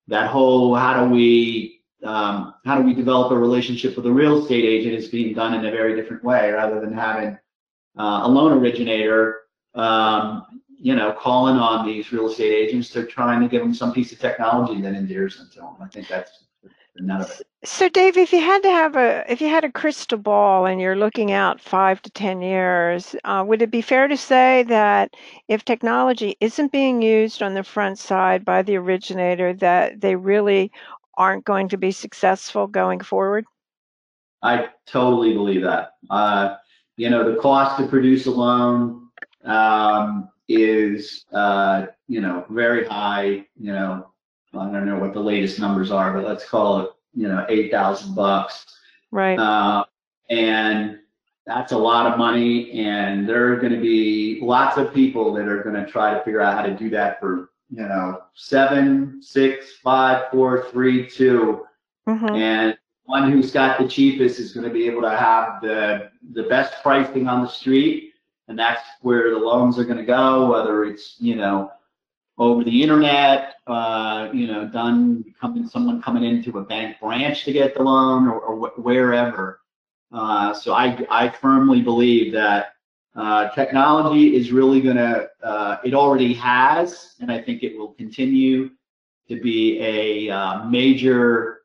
that 0.07 0.29
whole 0.29 0.75
how 0.75 1.03
do 1.03 1.11
we 1.11 1.81
um, 2.03 2.55
how 2.65 2.77
do 2.77 2.83
we 2.83 2.93
develop 2.93 3.31
a 3.31 3.37
relationship 3.37 3.95
with 3.95 4.05
a 4.05 4.11
real 4.11 4.41
estate 4.41 4.65
agent 4.65 4.95
is 4.95 5.07
being 5.07 5.33
done 5.33 5.53
in 5.53 5.65
a 5.65 5.71
very 5.71 5.95
different 5.95 6.23
way 6.23 6.51
rather 6.51 6.79
than 6.81 6.91
having 6.91 7.37
uh, 7.97 8.21
a 8.23 8.27
loan 8.27 8.51
originator 8.53 9.41
um, 9.75 10.61
you 10.81 10.95
know, 10.95 11.13
calling 11.13 11.57
on 11.57 11.85
these 11.85 12.11
real 12.11 12.27
estate 12.27 12.51
agents. 12.51 12.89
They're 12.89 13.05
trying 13.05 13.39
to 13.41 13.47
give 13.47 13.61
them 13.61 13.73
some 13.73 13.93
piece 13.93 14.11
of 14.11 14.19
technology 14.19 14.81
that 14.81 14.95
endears 14.95 15.37
them 15.37 15.49
to 15.53 15.59
them. 15.59 15.75
I 15.79 15.87
think 15.87 16.07
that's 16.07 16.45
none 16.97 17.21
of 17.21 17.29
it. 17.39 17.47
So, 17.63 17.89
Dave, 17.89 18.17
if 18.17 18.33
you 18.33 18.41
had 18.41 18.63
to 18.63 18.69
have 18.69 18.95
a, 18.95 19.31
if 19.31 19.39
you 19.39 19.47
had 19.47 19.63
a 19.63 19.71
crystal 19.71 20.17
ball 20.17 20.65
and 20.65 20.81
you're 20.81 20.95
looking 20.95 21.31
out 21.31 21.61
five 21.61 22.01
to 22.01 22.09
ten 22.09 22.41
years, 22.41 23.15
uh, 23.23 23.43
would 23.47 23.61
it 23.61 23.69
be 23.69 23.81
fair 23.81 24.07
to 24.07 24.17
say 24.17 24.63
that 24.63 25.13
if 25.47 25.63
technology 25.63 26.35
isn't 26.39 26.71
being 26.71 27.01
used 27.01 27.43
on 27.43 27.53
the 27.53 27.63
front 27.63 27.99
side 27.99 28.43
by 28.43 28.63
the 28.63 28.77
originator, 28.77 29.53
that 29.53 30.01
they 30.01 30.15
really 30.15 30.71
aren't 31.17 31.45
going 31.45 31.69
to 31.69 31.77
be 31.77 31.91
successful 31.91 32.65
going 32.67 32.99
forward? 32.99 33.45
I 34.41 34.69
totally 34.87 35.33
believe 35.33 35.61
that. 35.61 35.91
Uh, 36.09 36.55
you 36.97 37.09
know, 37.09 37.31
the 37.31 37.39
cost 37.39 37.77
to 37.79 37.87
produce 37.87 38.25
a 38.25 38.31
loan, 38.31 39.09
um, 39.43 40.29
is 40.47 41.25
uh, 41.31 41.85
you 42.07 42.21
know 42.21 42.45
very 42.49 42.85
high. 42.85 43.45
You 43.59 43.73
know, 43.73 44.10
I 44.53 44.71
don't 44.71 44.85
know 44.85 44.99
what 44.99 45.13
the 45.13 45.19
latest 45.19 45.59
numbers 45.59 45.91
are, 45.91 46.13
but 46.13 46.25
let's 46.25 46.47
call 46.47 46.81
it 46.81 46.89
you 47.13 47.27
know 47.27 47.45
eight 47.49 47.71
thousand 47.71 48.15
bucks. 48.15 48.65
Right. 49.11 49.37
Uh, 49.37 49.85
and 50.29 50.99
that's 51.45 51.71
a 51.71 51.77
lot 51.77 52.11
of 52.11 52.17
money, 52.17 52.71
and 52.71 53.27
there 53.27 53.51
are 53.51 53.57
going 53.57 53.73
to 53.73 53.81
be 53.81 54.39
lots 54.41 54.77
of 54.77 54.93
people 54.93 55.33
that 55.33 55.47
are 55.47 55.63
going 55.63 55.75
to 55.75 55.89
try 55.89 56.13
to 56.13 56.23
figure 56.23 56.41
out 56.41 56.53
how 56.53 56.63
to 56.63 56.75
do 56.75 56.89
that 56.91 57.19
for 57.19 57.49
you 57.69 57.83
know 57.83 58.21
seven, 58.33 59.21
six, 59.21 59.77
five, 59.83 60.29
four, 60.31 60.69
three, 60.71 61.07
two, 61.07 61.65
mm-hmm. 62.07 62.35
and 62.35 62.77
one 63.05 63.31
who's 63.31 63.51
got 63.51 63.79
the 63.79 63.87
cheapest 63.87 64.39
is 64.39 64.53
going 64.53 64.67
to 64.67 64.73
be 64.73 64.87
able 64.87 65.01
to 65.01 65.15
have 65.15 65.61
the 65.61 66.11
the 66.33 66.43
best 66.43 66.81
pricing 66.81 67.27
on 67.27 67.41
the 67.41 67.49
street 67.49 68.11
and 68.51 68.59
that's 68.59 68.83
where 69.01 69.31
the 69.31 69.39
loans 69.39 69.79
are 69.79 69.85
going 69.85 69.97
to 69.97 70.03
go, 70.03 70.51
whether 70.51 70.83
it's 70.83 71.15
you 71.19 71.35
know 71.35 71.71
over 72.41 72.63
the 72.63 72.81
internet, 72.81 73.57
uh, 73.67 74.27
you 74.33 74.47
know, 74.47 74.67
done 74.67 75.23
coming 75.39 75.67
someone 75.67 76.01
coming 76.01 76.23
into 76.23 76.57
a 76.57 76.63
bank 76.63 76.99
branch 76.99 77.45
to 77.45 77.53
get 77.53 77.75
the 77.75 77.83
loan 77.83 78.27
or, 78.27 78.39
or 78.39 78.69
wh- 78.69 78.83
wherever. 78.83 79.61
Uh, 80.11 80.51
so 80.51 80.73
I 80.73 81.05
I 81.11 81.29
firmly 81.29 81.81
believe 81.83 82.33
that 82.33 82.73
uh, 83.15 83.49
technology 83.49 84.35
is 84.35 84.51
really 84.51 84.81
going 84.81 84.95
to 84.95 85.29
uh, 85.43 85.77
it 85.83 85.93
already 85.93 86.33
has, 86.33 87.13
and 87.19 87.31
I 87.31 87.39
think 87.39 87.61
it 87.61 87.77
will 87.77 87.93
continue 87.93 88.71
to 89.27 89.39
be 89.39 89.79
a 89.79 90.33
uh, 90.33 90.65
major 90.65 91.61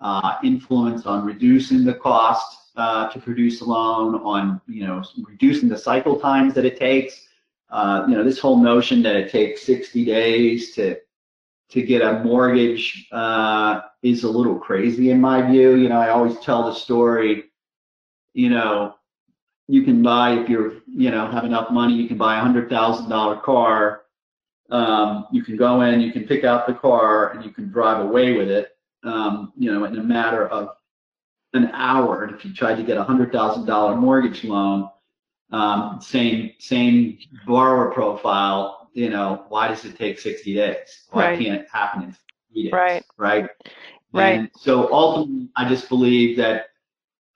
uh, 0.00 0.38
influence 0.42 1.04
on 1.04 1.26
reducing 1.26 1.84
the 1.84 1.94
cost 1.94 2.72
to 3.12 3.20
produce 3.22 3.60
a 3.60 3.64
loan, 3.66 4.14
on 4.22 4.62
you 4.66 4.86
know 4.86 5.04
reducing 5.28 5.68
the 5.68 5.76
cycle 5.76 6.18
times 6.18 6.54
that 6.54 6.64
it 6.64 6.78
takes. 6.78 7.26
Uh, 7.70 8.04
you 8.08 8.14
know 8.14 8.22
this 8.22 8.38
whole 8.38 8.58
notion 8.62 9.02
that 9.02 9.16
it 9.16 9.30
takes 9.30 9.62
60 9.62 10.04
days 10.04 10.74
to 10.74 10.96
to 11.68 11.82
get 11.82 12.00
a 12.00 12.22
mortgage 12.22 13.08
uh, 13.10 13.80
is 14.02 14.22
a 14.22 14.30
little 14.30 14.56
crazy 14.56 15.10
in 15.10 15.20
my 15.20 15.42
view. 15.42 15.74
You 15.74 15.88
know 15.88 15.98
I 15.98 16.10
always 16.10 16.38
tell 16.40 16.64
the 16.64 16.74
story. 16.74 17.44
You 18.34 18.50
know 18.50 18.94
you 19.68 19.82
can 19.82 20.02
buy 20.02 20.34
if 20.34 20.48
you're 20.48 20.74
you 20.86 21.10
know 21.10 21.28
have 21.30 21.44
enough 21.44 21.70
money 21.70 21.94
you 21.94 22.08
can 22.08 22.18
buy 22.18 22.38
a 22.38 22.40
hundred 22.40 22.68
thousand 22.70 23.08
dollar 23.08 23.40
car. 23.40 24.02
Um, 24.70 25.26
you 25.30 25.44
can 25.44 25.56
go 25.56 25.82
in, 25.82 26.00
you 26.00 26.12
can 26.12 26.24
pick 26.24 26.42
out 26.42 26.66
the 26.66 26.74
car, 26.74 27.30
and 27.30 27.44
you 27.44 27.50
can 27.52 27.68
drive 27.68 28.04
away 28.04 28.36
with 28.36 28.48
it. 28.48 28.70
Um, 29.04 29.52
you 29.56 29.72
know, 29.72 29.84
in 29.84 29.96
a 29.96 30.02
matter 30.02 30.48
of 30.48 30.70
an 31.56 31.70
hour. 31.72 32.24
And 32.24 32.34
if 32.34 32.44
you 32.44 32.54
tried 32.54 32.76
to 32.76 32.82
get 32.82 32.96
a 32.96 33.02
hundred 33.02 33.32
thousand 33.32 33.66
dollar 33.66 33.96
mortgage 33.96 34.44
loan, 34.44 34.88
um, 35.52 36.00
same 36.00 36.52
same 36.58 37.18
borrower 37.46 37.90
profile, 37.92 38.88
you 38.92 39.10
know, 39.10 39.44
why 39.48 39.68
does 39.68 39.84
it 39.84 39.96
take 39.96 40.18
60 40.18 40.54
days? 40.54 41.04
Why 41.10 41.26
right. 41.26 41.38
can't 41.38 41.60
it 41.60 41.68
happen 41.72 42.02
in 42.04 42.16
three 42.52 42.64
days? 42.64 42.72
Right. 42.72 43.04
Right. 43.16 43.48
Right. 44.12 44.38
And 44.38 44.50
so 44.56 44.92
ultimately, 44.92 45.50
I 45.56 45.68
just 45.68 45.88
believe 45.88 46.36
that 46.38 46.66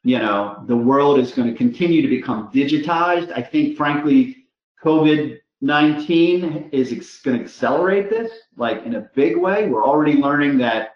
you 0.03 0.19
know 0.19 0.65
the 0.67 0.77
world 0.77 1.19
is 1.19 1.33
going 1.33 1.51
to 1.51 1.57
continue 1.57 2.03
to 2.03 2.09
become 2.09 2.51
digitized. 2.53 3.33
I 3.37 3.43
think, 3.43 3.77
frankly, 3.77 4.47
COVID 4.83 5.39
19 5.61 6.71
is 6.73 6.91
ex- 6.91 7.21
going 7.21 7.37
to 7.37 7.45
accelerate 7.45 8.09
this, 8.09 8.33
like 8.57 8.85
in 8.87 8.95
a 8.95 9.11
big 9.15 9.37
way. 9.37 9.69
We're 9.69 9.85
already 9.85 10.15
learning 10.15 10.57
that 10.59 10.95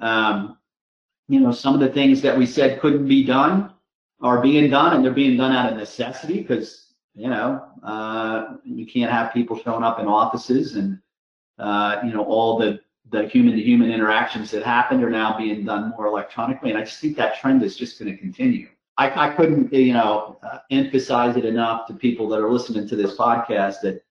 um, 0.00 0.58
you 1.28 1.40
know, 1.40 1.50
some 1.50 1.74
of 1.74 1.80
the 1.80 1.88
things 1.88 2.22
that 2.22 2.36
we 2.36 2.46
said 2.46 2.80
couldn't 2.80 3.08
be 3.08 3.24
done 3.24 3.72
are 4.20 4.40
being 4.40 4.70
done, 4.70 4.94
and 4.94 5.04
they're 5.04 5.12
being 5.12 5.36
done 5.36 5.52
out 5.52 5.70
of 5.70 5.78
necessity 5.78 6.40
because 6.40 6.94
you 7.14 7.28
know 7.28 7.64
uh, 7.82 8.56
you 8.64 8.86
can't 8.86 9.10
have 9.10 9.32
people 9.32 9.58
showing 9.58 9.84
up 9.84 9.98
in 9.98 10.06
offices, 10.06 10.76
and 10.76 10.98
uh, 11.58 12.00
you 12.04 12.12
know 12.12 12.24
all 12.24 12.58
the 12.58 12.80
the 13.10 13.28
human 13.28 13.54
to 13.54 13.62
human 13.62 13.90
interactions 13.90 14.50
that 14.50 14.64
happened 14.64 15.04
are 15.04 15.10
now 15.10 15.36
being 15.36 15.64
done 15.64 15.92
more 15.96 16.06
electronically, 16.06 16.70
and 16.70 16.78
I 16.78 16.82
just 16.82 17.00
think 17.00 17.16
that 17.16 17.38
trend 17.38 17.62
is 17.62 17.76
just 17.76 17.98
going 17.98 18.10
to 18.10 18.16
continue. 18.18 18.68
I, 18.98 19.28
I 19.28 19.34
couldn't 19.34 19.72
you 19.72 19.92
know 19.92 20.38
uh, 20.42 20.58
emphasize 20.70 21.36
it 21.36 21.44
enough 21.44 21.86
to 21.88 21.94
people 21.94 22.28
that 22.30 22.40
are 22.40 22.50
listening 22.50 22.88
to 22.88 22.96
this 22.96 23.16
podcast 23.16 23.80
that 23.82 24.02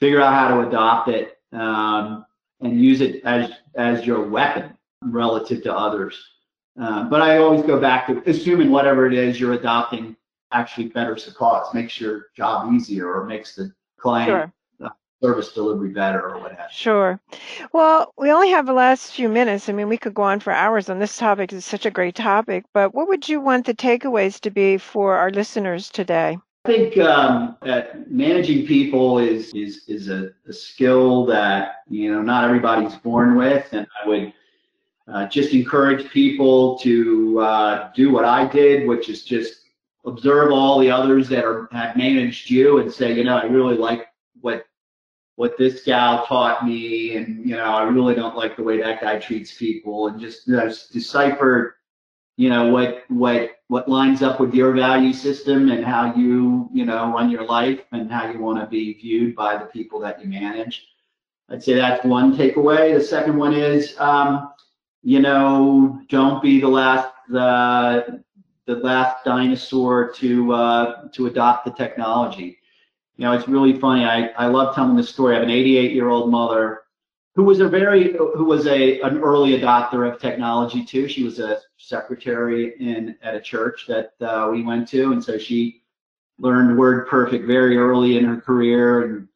figure 0.00 0.20
out 0.20 0.34
how 0.34 0.48
to 0.48 0.68
adopt 0.68 1.08
it 1.08 1.38
um, 1.52 2.26
and 2.60 2.80
use 2.80 3.00
it 3.00 3.24
as 3.24 3.50
as 3.76 4.04
your 4.04 4.28
weapon 4.28 4.76
relative 5.02 5.62
to 5.62 5.74
others. 5.74 6.20
Uh, 6.80 7.04
but 7.04 7.20
I 7.20 7.38
always 7.38 7.62
go 7.62 7.80
back 7.80 8.06
to 8.06 8.22
assuming 8.26 8.70
whatever 8.70 9.06
it 9.06 9.12
is 9.12 9.40
you're 9.40 9.54
adopting 9.54 10.16
actually 10.52 10.88
betters 10.88 11.26
the 11.26 11.32
cause, 11.32 11.72
makes 11.74 12.00
your 12.00 12.26
job 12.36 12.72
easier, 12.72 13.12
or 13.12 13.24
makes 13.24 13.54
the 13.54 13.72
client 13.98 14.28
sure. 14.28 14.52
Uh, 14.80 14.90
service 15.22 15.52
delivery 15.52 15.90
better, 15.90 16.30
or 16.30 16.38
what 16.38 16.52
have 16.52 16.70
you. 16.70 16.76
Sure. 16.76 17.20
Well, 17.72 18.14
we 18.16 18.30
only 18.30 18.50
have 18.50 18.66
the 18.66 18.72
last 18.72 19.12
few 19.12 19.28
minutes. 19.28 19.68
I 19.68 19.72
mean, 19.72 19.88
we 19.88 19.98
could 19.98 20.14
go 20.14 20.22
on 20.22 20.40
for 20.40 20.52
hours 20.52 20.88
on 20.88 21.00
this 21.00 21.16
topic. 21.16 21.52
It's 21.52 21.66
such 21.66 21.84
a 21.84 21.90
great 21.90 22.14
topic. 22.14 22.64
But 22.72 22.94
what 22.94 23.08
would 23.08 23.28
you 23.28 23.40
want 23.40 23.66
the 23.66 23.74
takeaways 23.74 24.40
to 24.40 24.50
be 24.50 24.78
for 24.78 25.16
our 25.16 25.30
listeners 25.30 25.90
today? 25.90 26.38
I 26.64 26.68
think 26.68 26.98
um, 26.98 27.56
that 27.62 28.10
managing 28.10 28.66
people 28.66 29.18
is 29.18 29.52
is 29.54 29.84
is 29.88 30.08
a, 30.08 30.30
a 30.46 30.52
skill 30.52 31.26
that 31.26 31.82
you 31.88 32.12
know 32.12 32.22
not 32.22 32.44
everybody's 32.44 32.94
born 32.96 33.36
with, 33.36 33.66
and 33.72 33.86
I 34.02 34.08
would 34.08 34.32
uh, 35.12 35.26
just 35.26 35.54
encourage 35.54 36.10
people 36.10 36.78
to 36.80 37.40
uh, 37.40 37.90
do 37.94 38.12
what 38.12 38.24
I 38.24 38.46
did, 38.46 38.86
which 38.86 39.08
is 39.08 39.24
just 39.24 39.62
observe 40.04 40.52
all 40.52 40.78
the 40.78 40.90
others 40.90 41.28
that 41.28 41.44
are 41.44 41.68
have 41.72 41.96
managed 41.96 42.50
you 42.50 42.78
and 42.78 42.92
say, 42.92 43.12
you 43.14 43.24
know, 43.24 43.36
I 43.36 43.44
really 43.44 43.76
like 43.76 44.06
what 44.40 44.66
what 45.36 45.56
this 45.56 45.84
gal 45.84 46.26
taught 46.26 46.66
me, 46.66 47.16
and 47.16 47.48
you 47.48 47.56
know, 47.56 47.64
I 47.64 47.84
really 47.84 48.14
don't 48.14 48.36
like 48.36 48.56
the 48.56 48.62
way 48.62 48.80
that 48.82 49.00
guy 49.00 49.18
treats 49.18 49.56
people, 49.56 50.08
and 50.08 50.20
just 50.20 50.46
you 50.46 50.56
know, 50.56 50.68
decipher, 50.92 51.76
you 52.36 52.50
know, 52.50 52.70
what 52.70 53.04
what 53.08 53.52
what 53.68 53.88
lines 53.88 54.22
up 54.22 54.40
with 54.40 54.52
your 54.52 54.72
value 54.72 55.12
system 55.12 55.70
and 55.70 55.84
how 55.84 56.14
you 56.14 56.68
you 56.72 56.84
know 56.84 57.12
run 57.12 57.30
your 57.30 57.44
life 57.44 57.80
and 57.92 58.10
how 58.10 58.30
you 58.30 58.40
want 58.40 58.60
to 58.60 58.66
be 58.66 58.94
viewed 58.94 59.34
by 59.34 59.56
the 59.56 59.66
people 59.66 60.00
that 60.00 60.20
you 60.20 60.28
manage. 60.28 60.86
I'd 61.48 61.62
say 61.62 61.74
that's 61.74 62.04
one 62.04 62.36
takeaway. 62.36 62.94
The 62.98 63.02
second 63.02 63.38
one 63.38 63.54
is, 63.54 63.98
um, 63.98 64.52
you 65.02 65.20
know, 65.20 66.00
don't 66.08 66.42
be 66.42 66.60
the 66.60 66.68
last 66.68 67.12
the 67.28 68.22
the 68.66 68.76
last 68.76 69.24
dinosaur 69.24 70.12
to 70.12 70.52
uh, 70.52 71.08
to 71.12 71.26
adopt 71.26 71.64
the 71.64 71.70
technology. 71.72 72.58
You 73.16 73.24
know, 73.24 73.32
it's 73.32 73.48
really 73.48 73.78
funny. 73.78 74.04
I, 74.04 74.28
I 74.38 74.46
love 74.46 74.74
telling 74.74 74.96
this 74.96 75.08
story. 75.08 75.34
I 75.34 75.40
have 75.40 75.48
an 75.48 75.50
88 75.50 75.92
year 75.92 76.08
old 76.08 76.30
mother 76.30 76.82
who 77.34 77.44
was 77.44 77.60
a 77.60 77.68
very 77.68 78.14
who 78.14 78.44
was 78.44 78.66
a 78.66 79.00
an 79.00 79.18
early 79.18 79.58
adopter 79.58 80.12
of 80.12 80.20
technology 80.20 80.84
too. 80.84 81.08
She 81.08 81.22
was 81.22 81.38
a 81.38 81.60
secretary 81.76 82.74
in 82.80 83.16
at 83.22 83.34
a 83.34 83.40
church 83.40 83.86
that 83.88 84.12
uh, 84.20 84.48
we 84.50 84.62
went 84.62 84.88
to, 84.88 85.12
and 85.12 85.22
so 85.22 85.38
she 85.38 85.82
learned 86.38 86.78
WordPerfect 86.78 87.46
very 87.46 87.76
early 87.76 88.18
in 88.18 88.24
her 88.24 88.40
career 88.40 89.02
and 89.04 89.28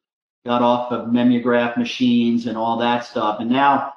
got 0.44 0.62
off 0.62 0.90
of 0.92 1.12
mimeograph 1.12 1.76
machines 1.76 2.46
and 2.46 2.56
all 2.56 2.76
that 2.78 3.04
stuff. 3.04 3.38
And 3.40 3.50
now, 3.50 3.94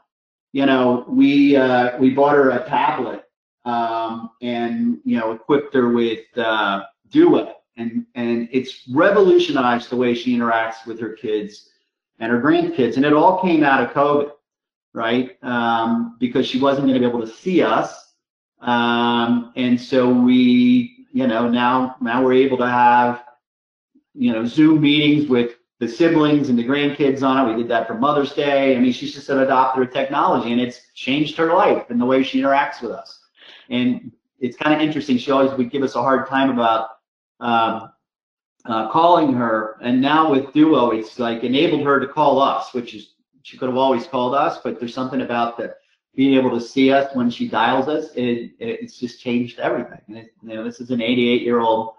you 0.55 0.65
know, 0.65 1.03
we 1.09 1.57
uh, 1.57 1.97
we 1.97 2.11
bought 2.11 2.33
her 2.33 2.51
a 2.51 2.63
tablet 2.63 3.25
um, 3.65 4.29
and 4.41 4.99
you 5.03 5.19
know 5.19 5.33
equipped 5.33 5.73
her 5.73 5.89
with 5.89 6.21
uh, 6.37 6.83
Duo, 7.09 7.55
and 7.75 8.05
and 8.15 8.47
it's 8.53 8.87
revolutionized 8.89 9.89
the 9.89 9.97
way 9.97 10.13
she 10.13 10.33
interacts 10.33 10.85
with 10.87 10.97
her 11.01 11.09
kids 11.09 11.71
and 12.19 12.31
her 12.31 12.39
grandkids, 12.39 12.95
and 12.95 13.03
it 13.03 13.11
all 13.11 13.41
came 13.41 13.65
out 13.65 13.83
of 13.83 13.89
COVID, 13.89 14.31
right? 14.93 15.37
Um, 15.43 16.15
because 16.21 16.47
she 16.47 16.57
wasn't 16.57 16.87
going 16.87 16.93
to 16.93 17.01
be 17.01 17.05
able 17.05 17.19
to 17.19 17.33
see 17.33 17.61
us, 17.61 18.13
um, 18.61 19.51
and 19.57 19.79
so 19.79 20.09
we, 20.09 21.05
you 21.11 21.27
know, 21.27 21.49
now 21.49 21.97
now 21.99 22.23
we're 22.23 22.31
able 22.31 22.59
to 22.59 22.67
have 22.67 23.25
you 24.13 24.31
know 24.31 24.45
Zoom 24.45 24.79
meetings 24.79 25.27
with 25.27 25.57
the 25.85 25.91
siblings 25.91 26.49
and 26.49 26.57
the 26.57 26.63
grandkids 26.63 27.21
on 27.21 27.47
it. 27.47 27.53
We 27.53 27.61
did 27.61 27.69
that 27.69 27.87
for 27.87 27.93
Mother's 27.93 28.33
Day. 28.33 28.75
I 28.75 28.79
mean, 28.79 28.91
she's 28.91 29.13
just 29.13 29.29
an 29.29 29.37
adopter 29.37 29.83
of 29.83 29.93
technology, 29.93 30.51
and 30.51 30.59
it's 30.59 30.81
changed 30.95 31.37
her 31.37 31.53
life 31.53 31.89
and 31.89 32.01
the 32.01 32.05
way 32.05 32.23
she 32.23 32.41
interacts 32.41 32.81
with 32.81 32.91
us. 32.91 33.19
And 33.69 34.11
it's 34.39 34.57
kind 34.57 34.73
of 34.73 34.81
interesting. 34.81 35.17
She 35.17 35.31
always 35.31 35.55
would 35.57 35.69
give 35.69 35.83
us 35.83 35.95
a 35.95 36.01
hard 36.01 36.27
time 36.27 36.49
about 36.49 36.89
um, 37.39 37.91
uh, 38.65 38.89
calling 38.91 39.33
her. 39.33 39.77
And 39.81 40.01
now 40.01 40.31
with 40.31 40.51
Duo, 40.53 40.91
it's 40.91 41.19
like 41.19 41.43
enabled 41.43 41.83
her 41.83 41.99
to 41.99 42.07
call 42.07 42.41
us, 42.41 42.73
which 42.73 42.95
is 42.95 43.13
she 43.43 43.57
could 43.57 43.69
have 43.69 43.77
always 43.77 44.07
called 44.07 44.33
us, 44.33 44.57
but 44.63 44.79
there's 44.79 44.93
something 44.93 45.21
about 45.21 45.55
the 45.55 45.75
being 46.15 46.33
able 46.33 46.49
to 46.49 46.61
see 46.61 46.91
us 46.91 47.13
when 47.13 47.29
she 47.29 47.47
dials 47.47 47.87
us. 47.87 48.11
It, 48.15 48.53
it 48.57 48.79
it's 48.81 48.97
just 48.97 49.21
changed 49.21 49.59
everything. 49.59 50.01
And 50.07 50.17
it, 50.17 50.33
you 50.41 50.55
know, 50.55 50.63
this 50.63 50.79
is 50.79 50.89
an 50.89 51.01
88 51.01 51.43
year 51.43 51.59
old 51.59 51.93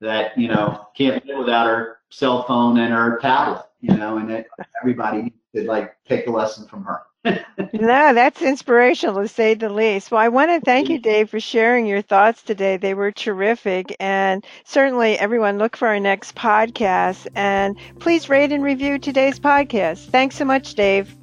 that 0.00 0.36
you 0.38 0.48
know 0.48 0.86
can't 0.96 1.24
live 1.26 1.38
without 1.38 1.66
her 1.66 1.98
cell 2.10 2.44
phone 2.44 2.78
and 2.78 2.92
her 2.92 3.18
tablet. 3.20 3.64
You 3.80 3.96
know, 3.96 4.18
and 4.18 4.30
it, 4.30 4.46
everybody 4.80 5.32
could 5.54 5.66
like 5.66 5.96
take 6.08 6.26
a 6.26 6.30
lesson 6.30 6.66
from 6.66 6.84
her 6.84 7.02
no, 7.72 8.14
that's 8.14 8.42
inspirational 8.42 9.22
to 9.22 9.28
say 9.28 9.54
the 9.54 9.68
least. 9.68 10.10
Well, 10.10 10.20
I 10.20 10.28
want 10.28 10.50
to 10.50 10.60
thank 10.64 10.88
you, 10.88 10.98
Dave, 10.98 11.30
for 11.30 11.40
sharing 11.40 11.86
your 11.86 12.02
thoughts 12.02 12.42
today. 12.42 12.76
They 12.76 12.94
were 12.94 13.12
terrific. 13.12 13.94
And 13.98 14.46
certainly, 14.64 15.18
everyone, 15.18 15.58
look 15.58 15.76
for 15.76 15.88
our 15.88 16.00
next 16.00 16.34
podcast. 16.34 17.26
And 17.34 17.76
please 17.98 18.28
rate 18.28 18.52
and 18.52 18.62
review 18.62 18.98
today's 18.98 19.40
podcast. 19.40 20.10
Thanks 20.10 20.36
so 20.36 20.44
much, 20.44 20.74
Dave. 20.74 21.14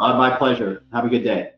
Uh, 0.00 0.16
my 0.16 0.36
pleasure. 0.36 0.82
Have 0.92 1.04
a 1.04 1.08
good 1.08 1.24
day. 1.24 1.52